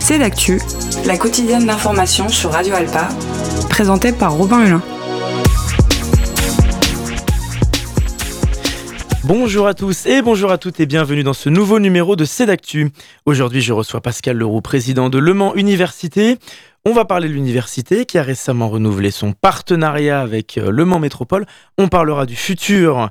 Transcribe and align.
C'est 0.00 0.18
d'actu, 0.18 0.60
la 1.04 1.16
quotidienne 1.16 1.66
d'information 1.66 2.28
sur 2.28 2.52
Radio 2.52 2.74
Alpa, 2.74 3.08
présentée 3.68 4.12
par 4.12 4.34
Robin 4.34 4.64
Hulin. 4.64 4.82
Bonjour 9.24 9.66
à 9.66 9.74
tous 9.74 10.06
et 10.06 10.22
bonjour 10.22 10.52
à 10.52 10.58
toutes 10.58 10.78
et 10.78 10.86
bienvenue 10.86 11.24
dans 11.24 11.32
ce 11.32 11.48
nouveau 11.48 11.80
numéro 11.80 12.14
de 12.14 12.24
C'est 12.24 12.46
d'actu. 12.46 12.90
Aujourd'hui, 13.24 13.60
je 13.60 13.72
reçois 13.72 14.00
Pascal 14.00 14.36
Leroux, 14.36 14.60
président 14.60 15.10
de 15.10 15.18
Le 15.18 15.34
Mans 15.34 15.54
Université. 15.56 16.38
On 16.84 16.92
va 16.92 17.04
parler 17.04 17.28
de 17.28 17.34
l'université 17.34 18.06
qui 18.06 18.18
a 18.18 18.22
récemment 18.22 18.68
renouvelé 18.68 19.10
son 19.10 19.32
partenariat 19.32 20.20
avec 20.20 20.56
euh, 20.58 20.70
Le 20.70 20.84
Mans 20.84 21.00
Métropole. 21.00 21.44
On 21.76 21.88
parlera 21.88 22.26
du 22.26 22.36
futur 22.36 23.10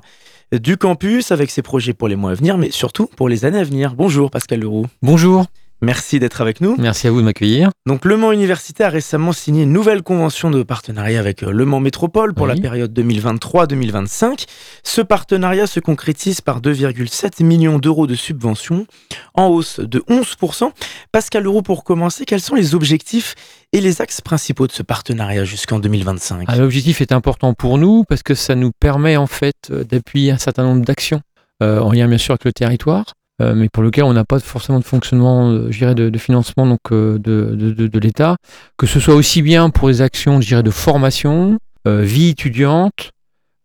du 0.52 0.78
campus 0.78 1.32
avec 1.32 1.50
ses 1.50 1.60
projets 1.60 1.92
pour 1.92 2.08
les 2.08 2.16
mois 2.16 2.30
à 2.30 2.34
venir, 2.34 2.56
mais 2.56 2.70
surtout 2.70 3.06
pour 3.16 3.28
les 3.28 3.44
années 3.44 3.58
à 3.58 3.64
venir. 3.64 3.94
Bonjour 3.94 4.30
Pascal 4.30 4.60
Leroux. 4.60 4.86
Bonjour. 5.02 5.44
Merci 5.86 6.18
d'être 6.18 6.40
avec 6.40 6.60
nous. 6.60 6.74
Merci 6.80 7.06
à 7.06 7.12
vous 7.12 7.20
de 7.20 7.24
m'accueillir. 7.24 7.70
Donc 7.86 8.04
Le 8.04 8.16
Mans 8.16 8.32
Université 8.32 8.82
a 8.82 8.88
récemment 8.88 9.32
signé 9.32 9.62
une 9.62 9.72
nouvelle 9.72 10.02
convention 10.02 10.50
de 10.50 10.64
partenariat 10.64 11.20
avec 11.20 11.44
euh, 11.44 11.52
Le 11.52 11.64
Mans 11.64 11.78
Métropole 11.78 12.34
pour 12.34 12.48
la 12.48 12.56
période 12.56 12.92
2023-2025. 12.92 14.46
Ce 14.82 15.00
partenariat 15.00 15.68
se 15.68 15.78
concrétise 15.78 16.40
par 16.40 16.60
2,7 16.60 17.44
millions 17.44 17.78
d'euros 17.78 18.08
de 18.08 18.16
subventions, 18.16 18.88
en 19.34 19.46
hausse 19.46 19.78
de 19.78 20.00
11%. 20.08 20.72
Pascal 21.12 21.44
Leroux, 21.44 21.62
pour 21.62 21.84
commencer, 21.84 22.24
quels 22.24 22.40
sont 22.40 22.56
les 22.56 22.74
objectifs 22.74 23.36
et 23.72 23.80
les 23.80 24.00
axes 24.00 24.20
principaux 24.20 24.66
de 24.66 24.72
ce 24.72 24.82
partenariat 24.82 25.44
jusqu'en 25.44 25.78
2025 25.78 26.46
ah, 26.48 26.56
L'objectif 26.56 27.00
est 27.00 27.12
important 27.12 27.54
pour 27.54 27.78
nous 27.78 28.02
parce 28.08 28.24
que 28.24 28.34
ça 28.34 28.56
nous 28.56 28.72
permet 28.72 29.16
en 29.16 29.28
fait 29.28 29.70
euh, 29.70 29.84
d'appuyer 29.84 30.32
un 30.32 30.38
certain 30.38 30.64
nombre 30.64 30.84
d'actions 30.84 31.20
euh, 31.62 31.78
en 31.78 31.92
lien 31.92 32.08
bien 32.08 32.18
sûr 32.18 32.32
avec 32.32 32.44
le 32.44 32.52
territoire 32.52 33.04
euh, 33.42 33.54
mais 33.54 33.68
pour 33.68 33.82
lequel 33.82 34.04
on 34.04 34.14
n'a 34.14 34.24
pas 34.24 34.40
forcément 34.40 34.78
de 34.78 34.84
fonctionnement, 34.84 35.50
euh, 35.50 35.70
je 35.70 35.78
dirais, 35.78 35.94
de, 35.94 36.18
financement 36.18 36.66
donc 36.66 36.80
euh, 36.90 37.18
de, 37.18 37.54
de, 37.54 37.86
de 37.86 37.98
l'État, 37.98 38.36
que 38.78 38.86
ce 38.86 38.98
soit 38.98 39.14
aussi 39.14 39.42
bien 39.42 39.68
pour 39.68 39.88
les 39.88 40.00
actions, 40.00 40.40
je 40.40 40.48
dirais, 40.48 40.62
de 40.62 40.70
formation, 40.70 41.58
vie 41.84 42.30
étudiante, 42.30 43.10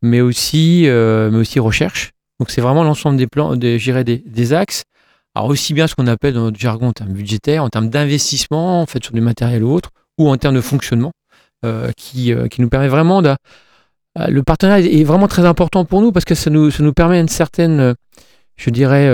mais 0.03 0.21
aussi, 0.21 0.83
mais 0.85 1.37
aussi 1.37 1.59
recherche. 1.59 2.11
Donc 2.39 2.51
c'est 2.51 2.61
vraiment 2.61 2.83
l'ensemble 2.83 3.17
des 3.17 3.25
plans, 3.25 3.55
des, 3.55 3.79
des, 3.79 4.17
des 4.23 4.53
axes. 4.53 4.83
Alors 5.33 5.49
aussi 5.49 5.73
bien 5.73 5.87
ce 5.87 5.95
qu'on 5.95 6.05
appelle 6.05 6.35
dans 6.35 6.41
notre 6.43 6.59
jargon 6.59 6.89
en 6.89 6.93
termes 6.93 7.13
budgétaires, 7.13 7.63
en 7.63 7.69
termes 7.69 7.89
d'investissement, 7.89 8.81
en 8.81 8.85
fait 8.85 9.03
sur 9.03 9.13
du 9.13 9.21
matériel 9.21 9.63
ou 9.63 9.73
autre, 9.73 9.89
ou 10.19 10.29
en 10.29 10.37
termes 10.37 10.53
de 10.53 10.61
fonctionnement, 10.61 11.13
qui, 11.97 12.31
qui 12.51 12.61
nous 12.61 12.69
permet 12.69 12.89
vraiment 12.89 13.23
de, 13.23 13.35
le 14.15 14.43
partenariat 14.43 14.85
est 14.85 15.03
vraiment 15.03 15.27
très 15.27 15.45
important 15.45 15.85
pour 15.85 16.01
nous 16.01 16.11
parce 16.11 16.25
que 16.25 16.35
ça 16.35 16.51
nous, 16.51 16.69
ça 16.69 16.83
nous 16.83 16.93
permet 16.93 17.19
une 17.19 17.29
certaine, 17.29 17.95
je 18.61 18.69
dirais, 18.69 19.09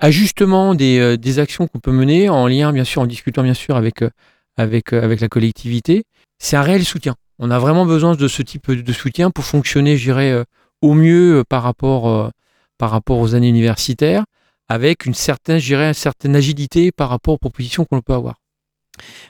ajustement 0.00 0.74
des, 0.74 0.98
euh, 0.98 1.16
des 1.16 1.38
actions 1.38 1.66
qu'on 1.66 1.78
peut 1.78 1.92
mener 1.92 2.28
en 2.28 2.46
lien, 2.46 2.72
bien 2.72 2.84
sûr, 2.84 3.02
en 3.02 3.06
discutant 3.06 3.42
bien 3.42 3.54
sûr 3.54 3.76
avec, 3.76 4.02
euh, 4.02 4.10
avec, 4.56 4.92
euh, 4.92 5.02
avec 5.02 5.20
la 5.20 5.28
collectivité. 5.28 6.04
C'est 6.38 6.56
un 6.56 6.62
réel 6.62 6.84
soutien. 6.84 7.14
On 7.38 7.50
a 7.50 7.58
vraiment 7.58 7.86
besoin 7.86 8.14
de 8.14 8.28
ce 8.28 8.42
type 8.42 8.70
de 8.70 8.92
soutien 8.92 9.30
pour 9.30 9.44
fonctionner, 9.44 9.96
je 9.96 10.04
dirais, 10.04 10.44
au 10.82 10.94
mieux 10.94 11.42
par 11.48 11.62
rapport, 11.64 12.30
par 12.78 12.90
rapport 12.90 13.18
aux 13.18 13.34
années 13.34 13.48
universitaires, 13.48 14.24
avec 14.68 15.04
une 15.04 15.14
certaine, 15.14 15.58
je 15.58 15.66
dirais, 15.66 15.88
une 15.88 15.94
certaine 15.94 16.36
agilité 16.36 16.92
par 16.92 17.08
rapport 17.08 17.34
aux 17.34 17.38
propositions 17.38 17.84
qu'on 17.84 18.00
peut 18.02 18.12
avoir. 18.12 18.36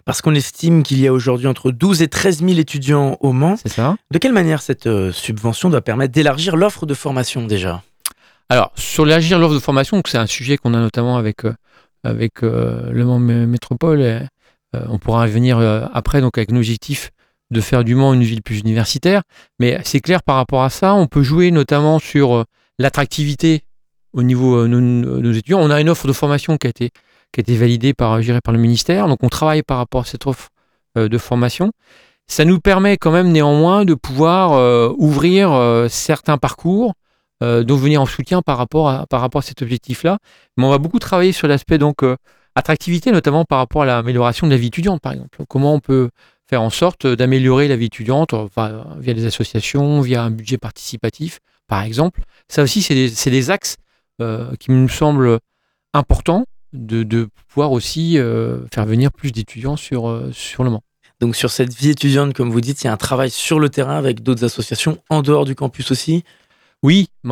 Parce 0.05 0.21
qu'on 0.21 0.35
estime 0.35 0.83
qu'il 0.83 1.01
y 1.01 1.07
a 1.07 1.13
aujourd'hui 1.15 1.47
entre 1.47 1.71
12 1.71 2.03
et 2.03 2.09
13 2.09 2.41
000 2.41 2.59
étudiants 2.59 3.17
au 3.21 3.33
Mans. 3.33 3.57
C'est 3.57 3.71
ça. 3.71 3.97
De 4.11 4.19
quelle 4.19 4.35
manière 4.35 4.61
cette 4.61 4.89
subvention 5.13 5.71
doit 5.71 5.81
permettre 5.81 6.13
d'élargir 6.13 6.57
l'offre 6.57 6.85
de 6.85 6.93
formation 6.93 7.47
déjà? 7.47 7.83
Alors, 8.51 8.73
sur 8.77 9.07
l'agir 9.07 9.39
l'offre 9.39 9.55
de 9.55 9.59
formation, 9.59 10.03
c'est 10.07 10.19
un 10.19 10.27
sujet 10.27 10.59
qu'on 10.59 10.75
a 10.75 10.79
notamment 10.79 11.17
avec, 11.17 11.45
euh, 11.45 11.55
avec 12.05 12.43
euh, 12.43 12.91
Le 12.91 13.05
Mans 13.05 13.19
Métropole. 13.19 14.01
Euh, 14.01 14.21
on 14.89 14.99
pourra 14.99 15.23
revenir 15.23 15.59
après, 15.93 16.21
donc 16.21 16.37
avec 16.37 16.51
l'objectif 16.51 17.11
de 17.51 17.61
faire 17.61 17.85
du 17.85 17.95
Mans 17.95 18.13
une 18.13 18.25
ville 18.25 18.43
plus 18.43 18.61
universitaire. 18.61 19.23
Mais 19.61 19.79
c'est 19.85 20.01
clair 20.01 20.23
par 20.23 20.37
rapport 20.37 20.65
à 20.65 20.71
ça, 20.71 20.95
on 20.95 21.07
peut 21.07 21.23
jouer 21.23 21.53
notamment 21.53 21.99
sur 22.01 22.45
l'attractivité 22.79 23.63
au 24.13 24.23
niveau 24.23 24.65
de 24.65 24.69
nos, 24.69 25.33
étudiants. 25.33 25.61
On 25.61 25.71
a 25.71 25.81
une 25.81 25.89
offre 25.89 26.09
de 26.09 26.13
formation 26.13 26.57
qui 26.57 26.67
a 26.67 26.71
été, 26.71 26.91
qui 27.33 27.41
a 27.41 27.43
été 27.43 27.57
validée 27.57 27.95
par, 27.95 28.19
par 28.43 28.53
le 28.53 28.59
ministère. 28.59 29.07
Donc, 29.07 29.23
on 29.23 29.29
travaille 29.29 29.63
par 29.63 29.79
rapport 29.79 30.01
à 30.01 30.05
cette 30.05 30.27
offre 30.27 30.49
de 30.97 31.19
formation. 31.19 31.71
Ça 32.27 32.45
nous 32.45 32.59
permet 32.59 32.97
quand 32.97 33.13
même 33.13 33.31
néanmoins 33.31 33.85
de 33.85 33.95
pouvoir 33.95 34.97
ouvrir 34.99 35.87
certains 35.89 36.37
parcours 36.39 36.95
donc 37.65 37.81
venir 37.81 38.01
en 38.01 38.07
soutien 38.07 38.43
par 38.43 38.59
rapport 38.59 38.89
à, 38.89 39.07
cet 39.43 39.63
objectif-là. 39.63 40.19
Mais 40.57 40.65
on 40.65 40.71
va 40.71 40.79
beaucoup 40.79 40.99
travailler 40.99 41.33
sur 41.33 41.49
l'aspect 41.49 41.79
donc 41.79 42.03
euh, 42.03 42.17
attractivité, 42.55 43.11
notamment 43.11 43.45
par 43.45 43.59
rapport 43.59 43.83
à 43.83 43.87
l'amélioration 43.87 44.47
de 44.47 44.53
la 44.53 44.59
vie 44.59 44.69
étudiante, 44.69 45.01
par 45.01 45.13
exemple. 45.13 45.45
Comment 45.49 45.75
on 45.75 45.81
peut 45.81 46.11
faire 46.49 46.63
en 46.63 46.71
sorte 46.71 47.07
d'améliorer 47.07 47.69
la 47.69 47.77
vie 47.77 47.87
étudiante 47.87 48.35
via 48.99 49.15
des 49.15 49.27
associations, 49.27 50.01
via 50.01 50.23
un 50.23 50.31
budget 50.31 50.59
participatif, 50.59 51.41
par 51.67 51.83
exemple. 51.83 52.23
Ça 52.49 52.63
aussi, 52.63 52.83
c'est 52.83 53.31
des, 53.31 53.51
axes 53.51 53.77
euh, 54.21 54.55
qui 54.61 54.71
me 54.71 54.87
semblent 54.87 55.39
importants 55.95 56.45
de, 56.73 57.03
de 57.03 57.29
pouvoir 57.49 57.73
aussi 57.73 58.19
faire 58.73 58.87
venir 58.87 59.11
plus 59.11 59.33
d'étudiants 59.33 59.77
sur, 59.77 60.29
sur 60.33 60.65
le 60.65 60.71
Mans. 60.71 60.83
Donc 61.21 61.37
sur 61.37 61.51
cette 61.51 61.73
vie 61.73 61.91
étudiante, 61.91 62.35
comme 62.35 62.51
vous 62.51 62.61
dites, 62.61 62.83
il 62.83 62.87
y 62.87 62.91
a 62.91 62.93
un 62.93 62.99
travail 62.99 63.31
sur 63.31 63.59
le 63.59 63.69
terrain 63.69 63.97
avec 63.97 64.23
d'autres 64.23 64.45
associations 64.45 64.99
en 65.09 65.23
dehors 65.23 65.45
du 65.45 65.55
campus 65.55 65.91
aussi 65.91 66.25
oui, 66.85 67.09
on 67.25 67.31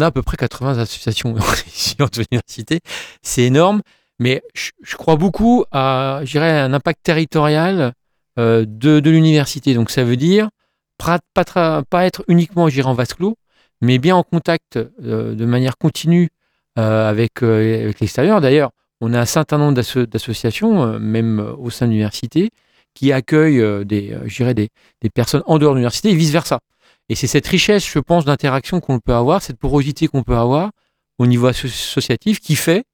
a 0.00 0.06
à 0.06 0.10
peu 0.10 0.22
près 0.22 0.38
80 0.38 0.78
associations 0.78 1.34
ici 1.66 1.94
en 2.00 2.06
université. 2.06 2.80
C'est 3.20 3.42
énorme, 3.42 3.82
mais 4.18 4.42
je, 4.54 4.96
crois 4.96 5.16
beaucoup 5.16 5.66
à 5.72 6.22
un 6.34 6.72
impact 6.72 7.00
territorial 7.02 7.92
euh, 8.38 8.64
de, 8.66 9.10
l'université. 9.10 9.74
Donc 9.74 9.90
ça 9.90 10.04
veut 10.04 10.16
dire 10.16 10.48
pas, 10.96 11.12
être 12.06 12.24
uniquement 12.28 12.64
en 12.64 12.94
vase 12.94 13.12
clos, 13.12 13.36
mais 13.82 13.98
bien 13.98 14.16
en 14.16 14.22
contact 14.22 14.76
euh, 14.76 15.34
de 15.34 15.44
manière 15.44 15.76
continue 15.76 16.30
euh, 16.78 17.10
avec, 17.10 17.42
l'extérieur. 17.42 18.40
D'ailleurs, 18.40 18.70
on 19.02 19.12
a 19.12 19.20
un 19.20 19.26
certain 19.26 19.58
nombre 19.58 19.74
d'associations, 19.74 20.98
même 20.98 21.40
au 21.58 21.68
sein 21.68 21.84
de 21.84 21.90
l'université, 21.90 22.52
qui 22.94 23.12
accueillent 23.12 23.84
des 23.84 25.10
personnes 25.12 25.42
en 25.44 25.58
dehors 25.58 25.72
de 25.72 25.76
l'université 25.76 26.10
et 26.10 26.14
vice-versa. 26.14 26.60
Et 27.10 27.16
c'est 27.16 27.26
cette 27.26 27.48
richesse, 27.48 27.84
je 27.92 27.98
pense, 27.98 28.24
d'interaction 28.24 28.78
qu'on 28.78 29.00
peut 29.00 29.12
avoir, 29.12 29.42
cette 29.42 29.58
porosité 29.58 30.06
qu'on 30.06 30.22
peut 30.22 30.36
avoir 30.36 30.70
au 31.18 31.26
niveau 31.26 31.48
associatif 31.48 32.38
qui 32.38 32.54
fait 32.54 32.84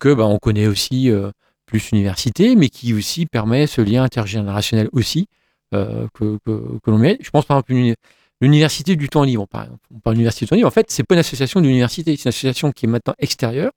que 0.00 0.12
bah, 0.12 0.26
on 0.26 0.38
connaît 0.38 0.66
aussi 0.66 1.08
euh, 1.08 1.30
plus 1.64 1.92
l'université, 1.92 2.56
mais 2.56 2.68
qui 2.68 2.92
aussi 2.92 3.24
permet 3.24 3.68
ce 3.68 3.80
lien 3.80 4.02
intergénérationnel 4.02 4.88
aussi 4.90 5.28
euh, 5.74 6.08
que, 6.12 6.38
que, 6.44 6.90
l'on 6.90 6.98
met. 6.98 7.18
Je 7.20 7.30
pense 7.30 7.44
par 7.44 7.58
exemple 7.58 7.94
l'université 8.40 8.96
du 8.96 9.08
temps 9.08 9.22
libre. 9.22 9.46
On 9.94 10.00
parle 10.00 10.16
d'université 10.16 10.44
du 10.44 10.48
temps 10.50 10.56
libre. 10.56 10.66
En 10.66 10.72
fait, 10.72 10.90
c'est 10.90 11.04
pas 11.04 11.14
une 11.14 11.20
association 11.20 11.60
d'université, 11.60 12.16
c'est 12.16 12.24
une 12.24 12.30
association 12.30 12.72
qui 12.72 12.86
est 12.86 12.88
maintenant 12.88 13.14
extérieure, 13.20 13.70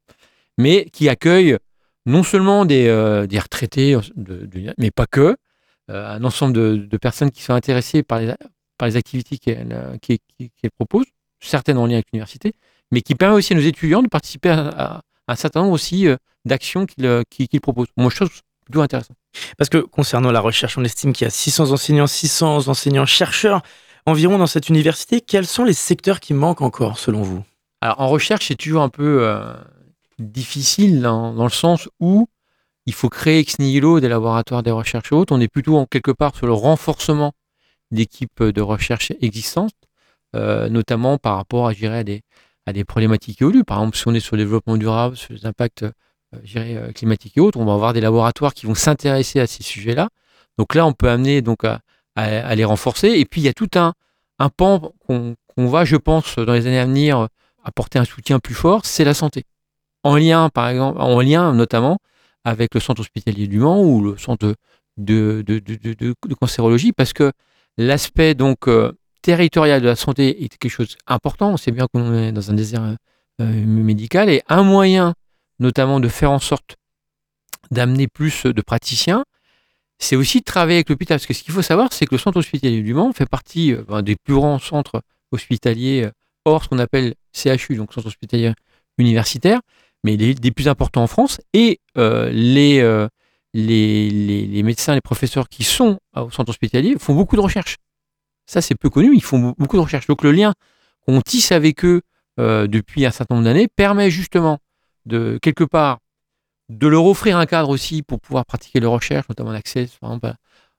mais 0.57 0.85
qui 0.85 1.09
accueille 1.09 1.57
non 2.07 2.23
seulement 2.23 2.66
des, 2.66 2.88
euh, 2.88 3.28
des 3.28 3.38
retraités, 3.38 3.96
mais 4.79 4.90
pas 4.90 5.06
que, 5.06 5.38
un 5.90 6.23
ensemble 6.23 6.53
de, 6.53 6.75
de, 6.78 6.97
personnes 6.97 7.29
qui 7.29 7.44
sont 7.44 7.53
intéressées 7.53 8.02
par 8.02 8.19
les, 8.19 8.34
par 8.77 8.87
les 8.87 8.95
activités 8.95 9.37
qu'elle 9.37 9.71
euh, 9.71 10.69
propose, 10.77 11.05
certaines 11.39 11.77
en 11.77 11.85
lien 11.85 11.95
avec 11.95 12.07
l'université, 12.11 12.53
mais 12.91 13.01
qui 13.01 13.15
permet 13.15 13.35
aussi 13.35 13.53
à 13.53 13.55
nos 13.55 13.61
étudiants 13.61 14.03
de 14.03 14.07
participer 14.07 14.49
à, 14.49 15.01
un 15.27 15.35
certain 15.35 15.61
nombre 15.61 15.73
aussi 15.73 16.07
euh, 16.07 16.17
d'actions 16.45 16.85
qu'ils 16.85 17.05
euh, 17.05 17.23
proposent. 17.61 17.87
Moi, 17.97 18.09
je 18.11 18.15
trouve 18.17 18.29
plutôt 18.65 18.81
intéressant. 18.81 19.13
Parce 19.57 19.69
que 19.69 19.77
concernant 19.77 20.31
la 20.31 20.39
recherche, 20.39 20.77
on 20.77 20.83
estime 20.83 21.13
qu'il 21.13 21.25
y 21.25 21.27
a 21.27 21.31
600 21.31 21.71
enseignants, 21.71 22.07
600 22.07 22.67
enseignants-chercheurs 22.67 23.61
environ 24.05 24.37
dans 24.37 24.47
cette 24.47 24.69
université. 24.69 25.21
Quels 25.21 25.47
sont 25.47 25.63
les 25.63 25.73
secteurs 25.73 26.19
qui 26.19 26.33
manquent 26.33 26.61
encore, 26.61 26.99
selon 26.99 27.21
vous? 27.21 27.43
Alors, 27.81 27.99
en 28.01 28.07
recherche, 28.07 28.47
c'est 28.47 28.55
toujours 28.55 28.81
un 28.81 28.89
peu 28.89 29.35
difficile 30.19 31.01
dans, 31.01 31.33
dans, 31.33 31.43
le 31.43 31.49
sens 31.49 31.89
où 31.99 32.27
il 32.85 32.93
faut 32.93 33.09
créer 33.09 33.39
ex 33.39 33.59
nihilo 33.59 33.99
des 33.99 34.07
laboratoires 34.07 34.63
des 34.63 34.71
recherches 34.71 35.11
hautes. 35.11 35.31
On 35.31 35.41
est 35.41 35.47
plutôt 35.47 35.78
en 35.78 35.85
quelque 35.85 36.11
part 36.11 36.35
sur 36.35 36.45
le 36.47 36.53
renforcement 36.53 37.33
d'équipes 37.91 38.43
de 38.43 38.61
recherche 38.61 39.11
existantes, 39.22 39.73
euh, 40.35 40.70
notamment 40.70 41.17
par 41.17 41.37
rapport 41.37 41.67
à, 41.67 41.72
à, 41.72 42.03
des, 42.03 42.22
à 42.66 42.73
des 42.73 42.84
problématiques 42.84 43.41
évolues. 43.41 43.64
Par 43.64 43.79
exemple, 43.79 43.97
si 43.97 44.08
on 44.08 44.14
est 44.14 44.20
sur 44.20 44.35
le 44.35 44.43
développement 44.43 44.78
durable, 44.78 45.16
sur 45.16 45.34
les 45.34 45.46
impacts 45.46 45.84
euh, 45.84 45.91
euh, 46.58 46.91
climatiques 46.91 47.37
et 47.37 47.41
autres, 47.41 47.59
on 47.59 47.66
va 47.66 47.73
avoir 47.73 47.93
des 47.93 48.02
laboratoires 48.02 48.53
qui 48.53 48.66
vont 48.66 48.76
s'intéresser 48.76 49.40
à 49.40 49.47
ces 49.47 49.64
sujets-là. 49.64 50.09
Donc 50.58 50.76
là, 50.76 50.85
on 50.85 50.93
peut 50.93 51.09
amener 51.09 51.41
donc 51.41 51.64
à, 51.64 51.82
à, 52.16 52.55
les 52.55 52.66
renforcer. 52.66 53.09
Et 53.09 53.26
puis, 53.26 53.41
il 53.41 53.43
y 53.46 53.47
a 53.47 53.53
tout 53.53 53.70
un, 53.76 53.93
un 54.40 54.49
pan 54.49 54.93
qu'on 55.08 55.35
va, 55.58 55.85
je 55.85 55.96
pense, 55.96 56.35
dans 56.38 56.53
les 56.53 56.67
années 56.67 56.79
à 56.79 56.85
venir, 56.85 57.28
apporter 57.64 57.99
un 57.99 58.05
soutien 58.05 58.40
plus 58.40 58.53
fort, 58.53 58.85
c'est 58.85 59.03
la 59.03 59.14
santé. 59.14 59.43
En 60.03 60.16
lien, 60.17 60.49
par 60.49 60.70
exemple, 60.70 60.99
en 61.02 61.20
lien 61.20 61.53
notamment 61.53 61.97
avec 62.43 62.73
le 62.73 62.79
centre 62.79 63.02
hospitalier 63.02 63.47
du 63.47 63.59
Mans 63.59 63.81
ou 63.81 64.02
le 64.02 64.17
centre 64.17 64.46
de, 64.97 65.43
de, 65.46 65.59
de, 65.59 65.59
de 65.59 66.34
cancérologie, 66.35 66.91
parce 66.91 67.11
que 67.11 67.31
L'aspect 67.77 68.35
donc 68.35 68.67
euh, 68.67 68.93
territorial 69.22 69.81
de 69.81 69.87
la 69.87 69.95
santé 69.95 70.43
est 70.43 70.57
quelque 70.57 70.72
chose 70.72 70.95
d'important. 71.07 71.51
On 71.51 71.57
sait 71.57 71.72
bien 71.72 71.87
qu'on 71.91 72.13
est 72.13 72.31
dans 72.31 72.51
un 72.51 72.53
désert 72.53 72.95
euh, 73.41 73.66
médical 73.66 74.29
et 74.29 74.41
un 74.47 74.63
moyen, 74.63 75.13
notamment, 75.59 75.99
de 75.99 76.07
faire 76.07 76.31
en 76.31 76.39
sorte 76.39 76.77
d'amener 77.72 78.07
plus 78.07 78.43
de 78.45 78.61
praticiens, 78.61 79.25
c'est 79.99 80.16
aussi 80.16 80.39
de 80.39 80.43
travailler 80.43 80.77
avec 80.77 80.89
l'hôpital. 80.89 81.17
Parce 81.17 81.25
que 81.25 81.33
ce 81.33 81.43
qu'il 81.43 81.53
faut 81.53 81.61
savoir, 81.61 81.91
c'est 81.93 82.05
que 82.05 82.16
le 82.16 82.19
centre 82.19 82.37
hospitalier 82.37 82.81
du 82.81 82.93
Mans 82.93 83.13
fait 83.13 83.25
partie 83.25 83.73
euh, 83.73 83.83
ben, 83.87 84.01
des 84.01 84.16
plus 84.16 84.35
grands 84.35 84.59
centres 84.59 85.01
hospitaliers 85.31 86.03
euh, 86.05 86.11
hors 86.45 86.63
ce 86.63 86.69
qu'on 86.69 86.79
appelle 86.79 87.16
CHU, 87.33 87.75
donc 87.75 87.93
centre 87.93 88.07
hospitalier 88.07 88.53
universitaire, 88.97 89.61
mais 90.03 90.16
les, 90.17 90.33
des 90.35 90.51
plus 90.51 90.67
importants 90.67 91.03
en 91.03 91.07
France. 91.07 91.41
Et 91.53 91.79
euh, 91.97 92.29
les, 92.31 92.81
les, 93.63 94.63
médecins, 94.63 94.93
les 94.93 95.02
professeurs 95.02 95.49
qui 95.49 95.63
sont 95.63 95.99
au 96.16 96.29
centre 96.31 96.49
hospitalier 96.49 96.96
font 96.99 97.16
beaucoup 97.16 97.35
de 97.35 97.41
recherches. 97.41 97.78
Ça, 98.46 98.61
c'est 98.61 98.75
peu 98.75 98.90
connu, 98.90 99.16
ils 99.16 99.23
font 99.23 99.55
beaucoup 99.57 99.78
de 99.78 99.81
recherches. 99.81 100.07
Donc 100.07 100.23
le 100.23 100.31
lien 100.31 100.53
qu'on 101.05 101.22
tisse 101.22 101.52
avec 101.52 101.84
eux 101.85 102.02
depuis 102.37 103.05
un 103.05 103.11
certain 103.11 103.35
nombre 103.35 103.46
d'années 103.46 103.67
permet 103.67 104.11
justement 104.11 104.59
de, 105.05 105.40
quelque 105.41 105.63
part, 105.63 105.99
de 106.69 106.87
leur 106.87 107.05
offrir 107.05 107.37
un 107.37 107.46
cadre 107.46 107.69
aussi 107.69 108.02
pour 108.02 108.19
pouvoir 108.19 108.46
pratiquer 108.46 108.79
leur 108.79 108.91
recherche, 108.91 109.29
notamment 109.29 109.52
l'accès 109.52 109.87
par 110.02 110.19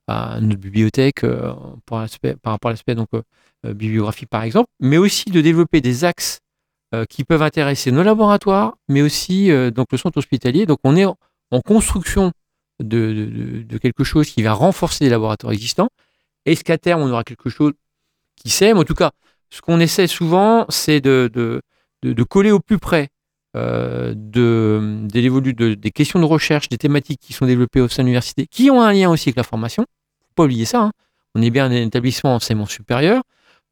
à, 0.09 0.41
notre 0.41 0.61
bibliothèque 0.61 1.25
euh, 1.25 1.53
par 1.87 2.09
rapport 2.45 2.69
à 2.69 2.73
l'aspect 2.73 2.95
donc 2.95 3.09
euh, 3.15 3.23
euh, 3.65 3.75
bibliographique 3.75 4.29
par 4.29 4.43
exemple, 4.43 4.71
mais 4.81 4.99
aussi 4.99 5.31
de 5.31 5.41
développer 5.41 5.81
des 5.81 6.05
axes 6.05 6.41
qui 7.11 7.25
peuvent 7.25 7.43
intéresser 7.43 7.91
nos 7.91 8.05
laboratoires, 8.05 8.77
mais 8.89 9.03
aussi 9.03 9.51
donc 9.73 9.89
le 9.91 9.99
centre 9.99 10.17
hospitalier. 10.17 10.65
Donc 10.65 10.79
on 10.85 10.97
est 10.97 11.05
en, 11.05 11.17
construction 11.61 12.33
de, 12.81 13.67
quelque 13.81 14.05
chose 14.05 14.29
qui 14.31 14.43
va 14.43 14.53
renforcer 14.53 15.05
les 15.05 15.11
laboratoires 15.11 15.53
existants. 15.53 15.89
Est-ce 16.45 16.65
qu'à 16.65 16.79
terme 16.79 17.03
on 17.03 17.11
aura 17.11 17.25
quelque 17.25 17.51
chose 17.51 17.73
qui 18.37 18.51
sème? 18.51 18.79
En 18.79 18.85
tout 18.85 18.95
cas, 18.95 19.13
ce 19.51 19.61
qu'on 19.61 19.81
essaie 19.81 20.07
souvent, 20.07 20.67
c'est 20.69 21.01
de, 21.01 21.61
coller 22.29 22.51
au 22.51 22.61
plus 22.61 22.79
près 22.79 23.09
euh, 23.57 24.13
de, 24.15 25.07
de, 25.13 25.75
des 25.75 25.91
questions 25.91 26.21
de 26.21 26.25
recherche, 26.25 26.69
des 26.69 26.79
thématiques 26.79 27.21
qui 27.21 27.33
sont 27.33 27.47
développées 27.47 27.81
au 27.81 27.89
sein 27.89 28.03
de 28.03 28.09
l'université, 28.09 28.47
qui 28.47 28.71
ont 28.71 28.83
un 28.83 28.93
lien 28.93 29.11
aussi 29.11 29.31
avec 29.31 29.37
la 29.37 29.45
formation. 29.45 29.83
Faut 29.83 30.35
pas 30.35 30.45
oublier 30.45 30.67
ça. 30.67 30.83
Hein. 30.83 30.93
On 31.35 31.43
est 31.43 31.51
bien 31.51 31.67
un 31.67 31.71
établissement 31.71 32.35
enseignement 32.35 32.67
supérieur. 32.67 33.23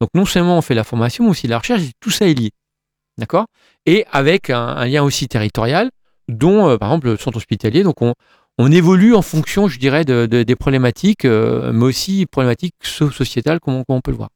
Donc 0.01 0.09
non 0.13 0.25
seulement 0.25 0.57
on 0.57 0.61
fait 0.61 0.75
la 0.75 0.83
formation, 0.83 1.23
mais 1.23 1.31
aussi 1.31 1.47
la 1.47 1.59
recherche, 1.59 1.81
tout 1.99 2.09
ça 2.09 2.27
est 2.27 2.33
lié. 2.33 2.51
D'accord? 3.17 3.45
Et 3.85 4.05
avec 4.11 4.49
un, 4.49 4.85
lien 4.85 5.03
aussi 5.03 5.27
territorial, 5.27 5.89
dont 6.27 6.67
euh, 6.67 6.77
par 6.77 6.89
exemple 6.89 7.07
le 7.07 7.17
centre 7.17 7.37
hospitalier. 7.37 7.83
Donc 7.83 8.01
on, 8.01 8.13
on 8.57 8.71
évolue 8.71 9.15
en 9.15 9.21
fonction, 9.21 9.67
je 9.67 9.79
dirais, 9.79 10.05
de, 10.05 10.25
des 10.25 10.55
problématiques, 10.55 11.25
euh, 11.25 11.71
mais 11.73 11.85
aussi 11.85 12.25
problématiques 12.25 12.75
sociétales, 12.81 13.59
comme 13.59 13.83
on, 13.87 14.01
peut 14.01 14.11
le 14.11 14.17
voir. 14.17 14.29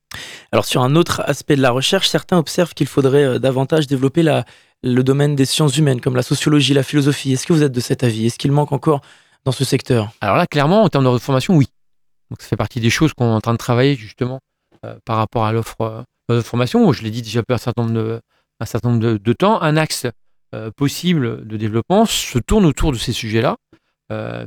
Alors 0.51 0.65
sur 0.65 0.81
un 0.81 0.95
autre 0.95 1.21
aspect 1.25 1.55
de 1.55 1.61
la 1.61 1.71
recherche, 1.71 2.09
certains 2.09 2.37
observent 2.37 2.73
qu'il 2.73 2.87
faudrait 2.87 3.39
davantage 3.39 3.87
développer 3.87 4.23
la, 4.23 4.45
le 4.83 5.03
domaine 5.03 5.35
des 5.35 5.45
sciences 5.45 5.77
humaines, 5.77 6.01
comme 6.01 6.15
la 6.15 6.23
sociologie, 6.23 6.73
la 6.73 6.83
philosophie. 6.83 7.33
Est-ce 7.33 7.45
que 7.45 7.53
vous 7.53 7.63
êtes 7.63 7.71
de 7.71 7.79
cet 7.79 8.03
avis? 8.03 8.27
Est-ce 8.27 8.37
qu'il 8.37 8.51
manque 8.51 8.71
encore 8.71 9.01
dans 9.45 9.51
ce 9.51 9.65
secteur? 9.65 10.11
Alors 10.21 10.37
là, 10.37 10.47
clairement, 10.47 10.83
en 10.83 10.89
termes 10.89 11.11
de 11.11 11.17
formation, 11.17 11.55
oui. 11.55 11.67
Donc 12.29 12.41
ça 12.41 12.47
fait 12.47 12.55
partie 12.55 12.79
des 12.79 12.89
choses 12.89 13.13
qu'on 13.13 13.31
est 13.31 13.35
en 13.35 13.41
train 13.41 13.53
de 13.53 13.57
travailler 13.57 13.95
justement 13.95 14.39
euh, 14.85 14.95
par 15.05 15.17
rapport 15.17 15.45
à 15.45 15.51
l'offre 15.51 15.81
euh, 15.81 16.37
de 16.37 16.41
formation. 16.41 16.91
Je 16.93 17.03
l'ai 17.03 17.11
dit 17.11 17.21
déjà 17.21 17.41
un 17.49 17.57
certain 17.57 17.83
nombre 17.83 17.93
de, 17.93 18.21
un 18.59 18.65
certain 18.65 18.89
nombre 18.91 19.17
de, 19.17 19.33
temps. 19.33 19.61
Un 19.61 19.77
axe 19.77 20.05
euh, 20.53 20.71
possible 20.75 21.45
de 21.47 21.57
développement 21.57 22.05
se 22.05 22.39
tourne 22.39 22.65
autour 22.65 22.91
de 22.91 22.97
ces 22.97 23.13
sujets-là, 23.13 23.57